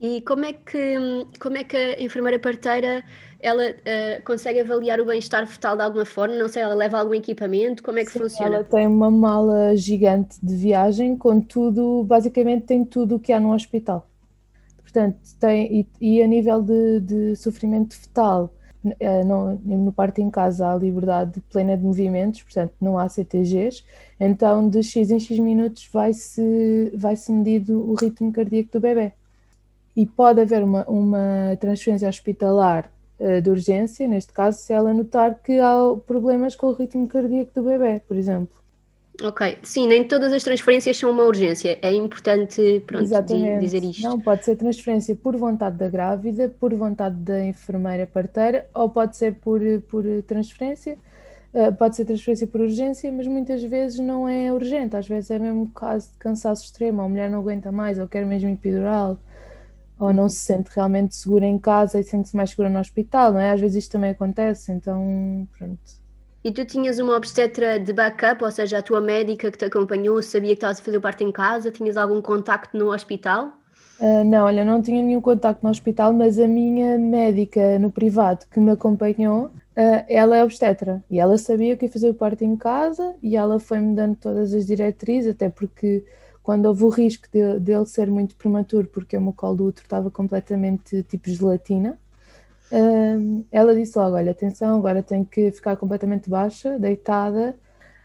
E 0.00 0.20
como 0.22 0.44
é 0.44 0.52
que, 0.52 1.26
como 1.40 1.56
é 1.56 1.64
que 1.64 1.76
a 1.76 2.00
enfermeira 2.00 2.38
parteira 2.38 3.04
ela 3.40 3.70
uh, 3.70 4.24
consegue 4.24 4.60
avaliar 4.60 5.00
o 5.00 5.04
bem-estar 5.04 5.46
fetal 5.46 5.76
de 5.76 5.82
alguma 5.82 6.04
forma? 6.04 6.36
Não 6.36 6.48
sei, 6.48 6.62
ela 6.62 6.74
leva 6.74 6.98
algum 6.98 7.14
equipamento? 7.14 7.82
Como 7.82 7.98
é 7.98 8.04
que 8.04 8.12
Sim, 8.12 8.20
funciona? 8.20 8.56
Ela 8.56 8.64
tem 8.64 8.86
uma 8.86 9.10
mala 9.10 9.76
gigante 9.76 10.38
de 10.40 10.54
viagem 10.54 11.16
com 11.16 11.40
tudo, 11.40 12.04
basicamente 12.04 12.64
tem 12.64 12.84
tudo 12.84 13.16
o 13.16 13.20
que 13.20 13.32
há 13.32 13.40
no 13.40 13.52
hospital. 13.52 14.07
Portanto, 14.98 15.16
tem, 15.38 15.86
e, 16.00 16.16
e 16.18 16.22
a 16.24 16.26
nível 16.26 16.60
de, 16.60 17.00
de, 17.00 17.36
sofrimento 17.36 17.94
fetal, 17.94 18.52
uh, 18.84 19.24
no, 19.24 19.54
no 19.84 19.92
parto 19.92 20.20
em 20.20 20.28
casa 20.28 20.72
há 20.72 20.74
liberdade 20.74 21.40
plena 21.52 21.76
de 21.76 21.84
movimentos, 21.84 22.42
portanto 22.42 22.74
não 22.80 22.98
há 22.98 23.08
CTGs, 23.08 23.84
então 24.18 24.68
de 24.68 24.82
X 24.82 25.12
em 25.12 25.20
X 25.20 25.38
minutos 25.38 25.88
vai-se 25.92 26.90
vai 26.96 27.14
-se 27.14 27.30
medido 27.30 27.88
o 27.88 27.94
ritmo 27.94 28.32
cardíaco 28.32 28.72
do 28.72 28.80
bebê. 28.80 29.12
E 29.94 30.04
pode 30.04 30.40
haver 30.40 30.64
uma, 30.64 30.84
uma 30.88 31.56
transferência 31.60 32.08
hospitalar 32.08 32.90
uh, 33.20 33.40
de 33.40 33.50
urgência, 33.50 34.08
neste 34.08 34.32
caso, 34.32 34.58
se 34.58 34.72
ela 34.72 34.92
notar 34.92 35.36
que 35.40 35.60
há 35.60 35.76
problemas 36.08 36.56
com 36.56 36.66
o 36.68 36.72
ritmo 36.72 37.06
cardíaco 37.06 37.52
do 37.54 37.62
bebê, 37.62 38.00
por 38.00 38.16
exemplo. 38.16 38.58
Ok, 39.20 39.58
sim, 39.64 39.88
nem 39.88 40.06
todas 40.06 40.32
as 40.32 40.44
transferências 40.44 40.96
são 40.96 41.10
uma 41.10 41.24
urgência, 41.24 41.76
é 41.82 41.92
importante 41.92 42.82
pronto, 42.86 43.04
dizer 43.58 43.82
isto. 43.82 44.02
Não, 44.02 44.20
pode 44.20 44.44
ser 44.44 44.54
transferência 44.54 45.16
por 45.16 45.36
vontade 45.36 45.76
da 45.76 45.88
grávida, 45.88 46.48
por 46.48 46.72
vontade 46.72 47.16
da 47.16 47.44
enfermeira 47.44 48.06
parteira, 48.06 48.68
ou 48.72 48.88
pode 48.88 49.16
ser 49.16 49.34
por, 49.34 49.60
por 49.88 50.04
transferência, 50.24 50.96
uh, 51.52 51.74
pode 51.74 51.96
ser 51.96 52.04
transferência 52.04 52.46
por 52.46 52.60
urgência, 52.60 53.10
mas 53.10 53.26
muitas 53.26 53.60
vezes 53.64 53.98
não 53.98 54.28
é 54.28 54.52
urgente, 54.52 54.94
às 54.94 55.08
vezes 55.08 55.32
é 55.32 55.38
mesmo 55.38 55.68
caso 55.70 56.12
de 56.12 56.18
cansaço 56.18 56.66
extremo, 56.66 57.02
a 57.02 57.08
mulher 57.08 57.28
não 57.28 57.40
aguenta 57.40 57.72
mais, 57.72 57.98
ou 57.98 58.06
quer 58.06 58.24
mesmo 58.24 58.50
epidural, 58.50 59.18
ou 59.98 60.12
não 60.12 60.28
se 60.28 60.36
sente 60.36 60.70
realmente 60.72 61.16
segura 61.16 61.44
em 61.44 61.58
casa 61.58 61.98
e 61.98 62.04
sente-se 62.04 62.36
mais 62.36 62.50
segura 62.50 62.70
no 62.70 62.78
hospital, 62.78 63.32
não 63.32 63.40
é? 63.40 63.50
Às 63.50 63.60
vezes 63.60 63.82
isto 63.82 63.90
também 63.90 64.10
acontece, 64.10 64.70
então 64.70 65.48
pronto 65.58 65.97
e 66.44 66.52
tu 66.52 66.64
tinhas 66.64 66.98
uma 66.98 67.16
obstetra 67.16 67.78
de 67.78 67.92
backup, 67.92 68.44
ou 68.44 68.50
seja, 68.50 68.78
a 68.78 68.82
tua 68.82 69.00
médica 69.00 69.50
que 69.50 69.58
te 69.58 69.64
acompanhou, 69.64 70.22
sabia 70.22 70.50
que 70.50 70.54
estavas 70.54 70.80
a 70.80 70.82
fazer 70.82 71.00
parte 71.00 71.24
em 71.24 71.32
casa? 71.32 71.70
Tinhas 71.70 71.96
algum 71.96 72.22
contacto 72.22 72.76
no 72.76 72.92
hospital? 72.92 73.52
Uh, 74.00 74.22
não, 74.24 74.44
olha, 74.44 74.64
não 74.64 74.80
tinha 74.80 75.02
nenhum 75.02 75.20
contacto 75.20 75.64
no 75.64 75.70
hospital, 75.70 76.12
mas 76.12 76.38
a 76.38 76.46
minha 76.46 76.96
médica 76.96 77.78
no 77.80 77.90
privado 77.90 78.46
que 78.48 78.60
me 78.60 78.70
acompanhou, 78.70 79.46
uh, 79.46 80.04
ela 80.08 80.36
é 80.36 80.44
obstetra 80.44 81.02
e 81.10 81.18
ela 81.18 81.36
sabia 81.36 81.76
que 81.76 81.86
ia 81.86 81.90
fazer 81.90 82.14
parte 82.14 82.44
em 82.44 82.56
casa 82.56 83.16
e 83.20 83.36
ela 83.36 83.58
foi-me 83.58 83.96
dando 83.96 84.14
todas 84.14 84.54
as 84.54 84.66
diretrizes, 84.66 85.32
até 85.32 85.48
porque 85.48 86.04
quando 86.44 86.66
houve 86.66 86.84
o 86.84 86.88
risco 86.88 87.26
de, 87.32 87.58
dele 87.58 87.86
ser 87.86 88.08
muito 88.08 88.36
prematuro, 88.36 88.86
porque 88.86 89.16
o 89.16 89.20
meu 89.20 89.32
colo 89.32 89.56
do 89.56 89.64
útero 89.66 89.84
estava 89.84 90.10
completamente 90.12 91.02
tipo 91.02 91.28
gelatina, 91.28 91.98
ela 93.50 93.74
disse 93.74 93.98
logo: 93.98 94.16
Olha, 94.16 94.32
atenção, 94.32 94.78
agora 94.78 95.02
tenho 95.02 95.24
que 95.24 95.50
ficar 95.50 95.76
completamente 95.76 96.28
baixa, 96.28 96.78
deitada. 96.78 97.56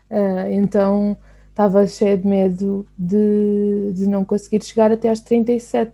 Uh, 0.09 0.51
então 0.51 1.17
estava 1.49 1.85
cheia 1.87 2.17
de 2.17 2.27
medo 2.27 2.85
de, 2.97 3.91
de 3.93 4.07
não 4.07 4.25
conseguir 4.25 4.63
chegar 4.63 4.91
até 4.91 5.09
às 5.09 5.21
37, 5.21 5.91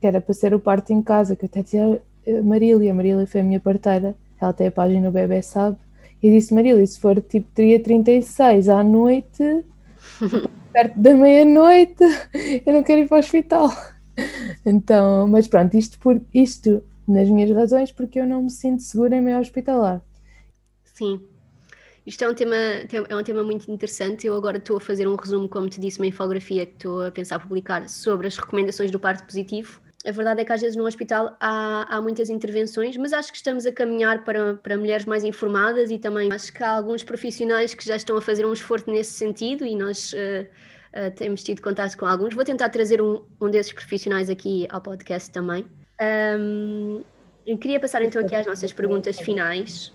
que 0.00 0.06
era 0.06 0.20
para 0.20 0.34
ser 0.34 0.54
o 0.54 0.60
parto 0.60 0.92
em 0.92 1.02
casa, 1.02 1.34
que 1.34 1.44
eu 1.44 1.48
até 1.48 1.62
dizia 1.62 2.02
a 2.26 2.42
Marília, 2.42 2.94
Marília 2.94 3.26
foi 3.26 3.40
a 3.40 3.44
minha 3.44 3.60
parteira, 3.60 4.14
ela 4.40 4.52
tem 4.52 4.66
a 4.66 4.72
página 4.72 5.06
no 5.06 5.12
bebê, 5.12 5.42
sabe? 5.42 5.76
E 6.22 6.30
disse: 6.30 6.54
Marília, 6.54 6.86
se 6.86 6.98
for 7.00 7.20
tipo 7.20 7.48
dia 7.54 7.80
36 7.80 8.68
à 8.68 8.82
noite, 8.82 9.64
perto 10.72 10.98
da 10.98 11.14
meia-noite, 11.14 12.04
eu 12.66 12.72
não 12.72 12.82
quero 12.82 13.02
ir 13.02 13.08
para 13.08 13.16
o 13.16 13.20
hospital. 13.20 13.70
Então, 14.64 15.28
mas 15.28 15.46
pronto, 15.46 15.76
isto, 15.76 15.98
por, 15.98 16.20
isto 16.32 16.82
nas 17.06 17.28
minhas 17.28 17.50
razões, 17.50 17.92
porque 17.92 18.18
eu 18.18 18.26
não 18.26 18.42
me 18.42 18.50
sinto 18.50 18.82
segura 18.82 19.16
em 19.16 19.20
meio 19.20 19.38
hospitalar. 19.38 20.02
Sim. 20.84 21.20
Isto 22.06 22.24
é 22.24 22.28
um, 22.28 22.34
tema, 22.34 22.54
é 23.08 23.16
um 23.16 23.22
tema 23.22 23.42
muito 23.42 23.68
interessante. 23.70 24.26
Eu 24.26 24.36
agora 24.36 24.58
estou 24.58 24.76
a 24.76 24.80
fazer 24.80 25.08
um 25.08 25.16
resumo, 25.16 25.48
como 25.48 25.68
te 25.68 25.80
disse, 25.80 25.98
uma 25.98 26.06
infografia 26.06 26.64
que 26.64 26.74
estou 26.74 27.04
a 27.04 27.10
pensar 27.10 27.40
publicar 27.40 27.88
sobre 27.88 28.28
as 28.28 28.36
recomendações 28.36 28.92
do 28.92 29.00
parto 29.00 29.24
positivo. 29.24 29.80
A 30.06 30.12
verdade 30.12 30.40
é 30.40 30.44
que 30.44 30.52
às 30.52 30.60
vezes 30.60 30.76
no 30.76 30.86
hospital 30.86 31.36
há, 31.40 31.96
há 31.96 32.00
muitas 32.00 32.30
intervenções, 32.30 32.96
mas 32.96 33.12
acho 33.12 33.32
que 33.32 33.38
estamos 33.38 33.66
a 33.66 33.72
caminhar 33.72 34.22
para, 34.22 34.54
para 34.54 34.76
mulheres 34.76 35.04
mais 35.04 35.24
informadas 35.24 35.90
e 35.90 35.98
também 35.98 36.32
acho 36.32 36.52
que 36.52 36.62
há 36.62 36.70
alguns 36.70 37.02
profissionais 37.02 37.74
que 37.74 37.84
já 37.84 37.96
estão 37.96 38.16
a 38.16 38.22
fazer 38.22 38.46
um 38.46 38.52
esforço 38.52 38.88
nesse 38.88 39.14
sentido 39.14 39.66
e 39.66 39.74
nós 39.74 40.12
uh, 40.12 40.16
uh, 40.96 41.10
temos 41.16 41.42
tido 41.42 41.60
contato 41.60 41.96
com 41.96 42.06
alguns. 42.06 42.34
Vou 42.34 42.44
tentar 42.44 42.68
trazer 42.68 43.02
um, 43.02 43.24
um 43.40 43.50
desses 43.50 43.72
profissionais 43.72 44.30
aqui 44.30 44.68
ao 44.70 44.80
podcast 44.80 45.28
também. 45.32 45.66
Um, 46.00 47.02
eu 47.46 47.56
queria 47.56 47.78
passar 47.80 48.02
então 48.02 48.20
aqui 48.20 48.34
às 48.34 48.46
nossas 48.46 48.72
perguntas 48.72 49.18
finais. 49.18 49.92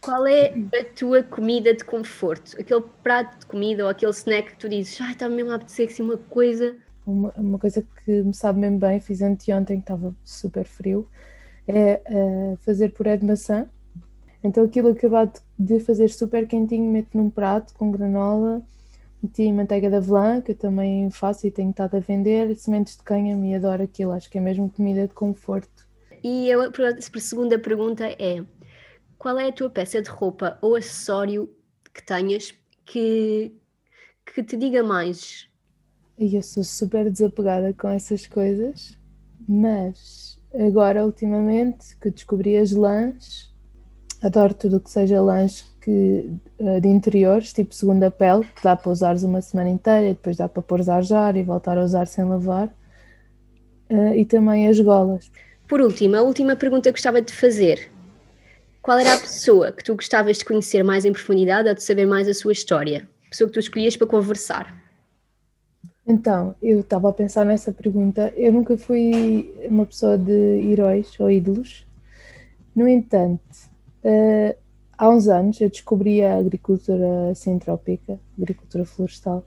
Qual 0.00 0.26
é 0.26 0.54
a 0.78 0.84
tua 0.96 1.22
comida 1.22 1.74
de 1.74 1.84
conforto? 1.84 2.58
Aquele 2.58 2.82
prato 3.02 3.38
de 3.40 3.46
comida 3.46 3.84
ou 3.84 3.90
aquele 3.90 4.12
snack 4.12 4.52
que 4.52 4.58
tu 4.58 4.68
dizes, 4.68 4.98
ai, 5.00 5.12
está 5.12 5.28
mesmo 5.28 5.50
a 5.50 5.56
apetecer 5.56 5.88
assim 5.88 6.02
uma 6.02 6.16
coisa. 6.16 6.76
Uma, 7.06 7.32
uma 7.36 7.58
coisa 7.58 7.84
que 8.04 8.22
me 8.22 8.32
sabe 8.32 8.60
mesmo 8.60 8.78
bem, 8.78 9.00
fiz 9.00 9.20
anteontem 9.20 9.76
que 9.78 9.82
estava 9.82 10.14
super 10.24 10.64
frio, 10.64 11.08
é 11.66 12.00
uh, 12.08 12.56
fazer 12.62 12.90
puré 12.90 13.16
de 13.16 13.26
maçã. 13.26 13.68
Então 14.42 14.64
aquilo 14.64 14.90
acabado 14.90 15.40
de 15.58 15.80
fazer 15.80 16.08
super 16.08 16.46
quentinho, 16.46 16.90
meto 16.90 17.16
num 17.16 17.28
prato 17.28 17.74
com 17.74 17.90
granola, 17.90 18.62
Meti 19.22 19.52
manteiga 19.52 19.90
de 19.90 19.96
avelã, 19.96 20.40
que 20.40 20.52
eu 20.52 20.56
também 20.56 21.10
faço 21.10 21.46
e 21.46 21.50
tenho 21.50 21.70
estado 21.70 21.96
a 21.96 22.00
vender, 22.00 22.56
sementes 22.56 22.96
de 22.96 23.02
cânhamo 23.02 23.44
e 23.44 23.54
adoro 23.54 23.82
aquilo, 23.82 24.12
acho 24.12 24.30
que 24.30 24.38
é 24.38 24.40
mesmo 24.40 24.70
comida 24.70 25.06
de 25.06 25.12
conforto. 25.12 25.86
E 26.24 26.50
a 26.52 27.00
segunda 27.18 27.58
pergunta 27.58 28.06
é: 28.06 28.42
qual 29.18 29.38
é 29.38 29.48
a 29.48 29.52
tua 29.52 29.68
peça 29.68 30.00
de 30.00 30.08
roupa 30.08 30.58
ou 30.62 30.74
acessório 30.74 31.54
que 31.92 32.02
tenhas 32.02 32.54
que, 32.86 33.52
que 34.24 34.42
te 34.42 34.56
diga 34.56 34.82
mais? 34.82 35.48
Eu 36.18 36.42
sou 36.42 36.64
super 36.64 37.10
desapegada 37.10 37.74
com 37.74 37.88
essas 37.88 38.26
coisas, 38.26 38.98
mas 39.46 40.40
agora, 40.54 41.04
ultimamente, 41.04 41.96
que 41.98 42.10
descobri 42.10 42.56
as 42.56 42.72
lãs, 42.72 43.54
adoro 44.22 44.54
tudo 44.54 44.78
o 44.78 44.80
que 44.80 44.90
seja 44.90 45.20
lãs 45.20 45.69
que, 45.80 46.30
uh, 46.58 46.80
de 46.80 46.88
interiores, 46.88 47.52
tipo 47.52 47.74
segunda 47.74 48.10
pele, 48.10 48.44
que 48.54 48.62
dá 48.62 48.76
para 48.76 48.90
usares 48.90 49.22
uma 49.22 49.40
semana 49.40 49.70
inteira 49.70 50.06
e 50.06 50.14
depois 50.14 50.36
dá 50.36 50.48
para 50.48 50.62
pôr 50.62 50.80
a 50.88 50.94
arjar 50.96 51.36
e 51.36 51.42
voltar 51.42 51.78
a 51.78 51.84
usar 51.84 52.06
sem 52.06 52.24
lavar. 52.24 52.68
Uh, 53.90 54.14
e 54.14 54.24
também 54.24 54.68
as 54.68 54.78
golas. 54.78 55.30
Por 55.66 55.80
último, 55.80 56.16
a 56.16 56.22
última 56.22 56.56
pergunta 56.56 56.84
que 56.84 56.92
gostava 56.92 57.22
de 57.22 57.32
fazer. 57.32 57.90
Qual 58.82 58.98
era 58.98 59.14
a 59.14 59.18
pessoa 59.18 59.72
que 59.72 59.84
tu 59.84 59.94
gostavas 59.94 60.38
de 60.38 60.44
conhecer 60.44 60.82
mais 60.82 61.04
em 61.04 61.12
profundidade 61.12 61.68
ou 61.68 61.74
de 61.74 61.82
saber 61.82 62.06
mais 62.06 62.28
a 62.28 62.34
sua 62.34 62.52
história? 62.52 63.08
A 63.26 63.30
pessoa 63.30 63.48
que 63.48 63.54
tu 63.54 63.60
escolhias 63.60 63.96
para 63.96 64.06
conversar? 64.06 64.74
Então, 66.06 66.56
eu 66.60 66.80
estava 66.80 67.10
a 67.10 67.12
pensar 67.12 67.44
nessa 67.44 67.72
pergunta. 67.72 68.32
Eu 68.36 68.52
nunca 68.52 68.76
fui 68.76 69.54
uma 69.68 69.86
pessoa 69.86 70.18
de 70.18 70.32
heróis 70.32 71.14
ou 71.20 71.30
ídolos. 71.30 71.86
No 72.74 72.88
entanto, 72.88 73.40
uh, 74.04 74.56
há 75.00 75.08
uns 75.08 75.28
anos 75.28 75.58
eu 75.62 75.70
descobri 75.70 76.22
a 76.22 76.36
agricultura 76.36 77.34
sintrópica, 77.34 78.20
agricultura 78.38 78.84
florestal, 78.84 79.42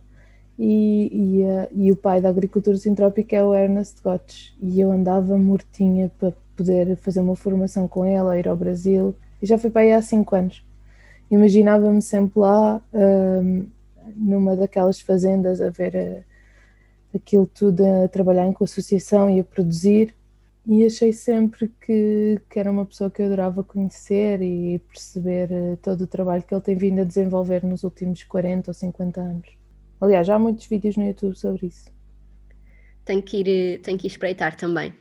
e, 0.58 1.10
e, 1.12 1.44
uh, 1.44 1.68
e, 1.72 1.92
o 1.92 1.96
pai 1.96 2.20
da 2.20 2.30
agricultura 2.30 2.76
sintrópica 2.76 3.36
é 3.36 3.44
o 3.44 3.54
Ernest 3.54 4.02
Gotts, 4.04 4.56
e 4.60 4.82
eu 4.82 4.92
andava 4.92 5.38
mortinha 5.38 6.12
para 6.18 6.34
poder 6.56 6.96
fazer 6.98 7.20
uma 7.20 7.36
formação 7.36 7.88
com 7.88 8.04
ele, 8.04 8.39
ir 8.39 8.48
ao 8.48 8.58
Brasil, 8.58 9.16
e 9.42 9.46
já 9.46 9.58
fui 9.58 9.70
para 9.70 9.84
aí 9.84 9.94
há 9.94 10.02
cinco 10.02 10.36
anos. 10.36 10.63
Imaginava-me 11.30 12.02
sempre 12.02 12.39
lá, 12.39 12.82
uh, 12.92 13.66
numa 14.16 14.56
daquelas 14.56 15.00
fazendas, 15.00 15.62
a 15.62 15.70
ver 15.70 15.96
uh, 15.96 17.16
aquilo 17.16 17.46
tudo, 17.46 17.84
a 17.86 18.08
trabalhar 18.08 18.48
em 18.48 18.56
associação 18.60 19.30
e 19.30 19.39
a 19.39 19.44
produzir, 19.44 20.16
e 20.65 20.86
achei 20.86 21.12
sempre 21.12 21.67
que, 21.86 22.39
que 22.49 22.58
era 22.58 22.71
uma 22.71 22.86
pessoa 22.86 23.12
que 23.12 23.21
eu 23.21 23.26
adorava 23.26 23.63
conhecer 23.63 24.41
e 24.41 24.80
perceber 24.80 25.52
eh, 25.52 25.76
todo 25.82 26.02
o 26.02 26.08
trabalho 26.08 26.41
que 26.43 26.54
ele 26.54 26.62
tem 26.62 26.78
vindo 26.78 27.02
a 27.02 27.04
desenvolver 27.04 27.65
nos 27.65 27.84
últimos 27.84 28.23
40 28.23 28.69
ou 28.69 28.73
50 28.73 29.21
anos. 29.21 29.49
Aliás, 29.99 30.30
há 30.30 30.39
muitos 30.39 30.65
vídeos 30.65 30.95
no 30.95 31.06
YouTube 31.06 31.36
sobre 31.36 31.67
isso. 31.67 31.91
Tenho 33.04 33.21
que 33.21 33.38
ir, 33.38 33.47
eh, 33.49 33.78
tenho 33.80 33.97
que 33.97 34.08
ir 34.08 34.12
espreitar 34.12 34.56
também. 34.56 34.93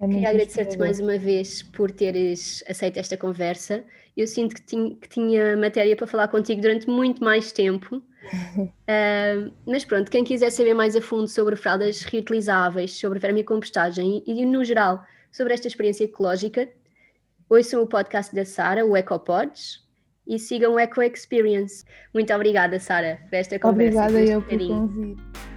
É 0.00 0.08
Queria 0.08 0.30
agradecer-te 0.30 0.76
mais 0.78 0.98
uma 0.98 1.18
vez 1.18 1.62
por 1.62 1.90
teres 1.92 2.64
aceito 2.66 2.96
esta 2.98 3.16
conversa. 3.16 3.84
Eu 4.16 4.26
sinto 4.26 4.54
que 4.54 4.62
tinha, 4.62 4.94
que 4.96 5.08
tinha 5.08 5.56
matéria 5.56 5.96
para 5.96 6.06
falar 6.06 6.28
contigo 6.28 6.60
durante 6.60 6.88
muito 6.88 7.22
mais 7.22 7.52
tempo. 7.52 7.96
uh, 7.96 9.52
mas 9.66 9.84
pronto, 9.84 10.10
quem 10.10 10.24
quiser 10.24 10.50
saber 10.50 10.74
mais 10.74 10.94
a 10.96 11.00
fundo 11.00 11.28
sobre 11.28 11.56
fraldas 11.56 12.02
reutilizáveis, 12.02 12.98
sobre 12.98 13.18
vermicompostagem 13.18 14.22
e, 14.26 14.42
e 14.42 14.46
no 14.46 14.64
geral 14.64 15.04
sobre 15.32 15.54
esta 15.54 15.68
experiência 15.68 16.04
ecológica, 16.04 16.68
ouçam 17.48 17.82
o 17.82 17.86
podcast 17.86 18.34
da 18.34 18.44
Sara, 18.44 18.84
o 18.84 18.96
EcoPods, 18.96 19.88
e 20.26 20.38
sigam 20.38 20.74
o 20.74 20.78
Eco 20.78 21.02
Experience. 21.02 21.84
Muito 22.14 22.32
obrigada, 22.32 22.78
Sara, 22.78 23.20
por 23.28 23.36
esta 23.36 23.58
conversa. 23.58 24.06
Obrigada 24.06 24.32
eu 24.32 24.42
por 24.42 24.58
convite. 24.58 25.49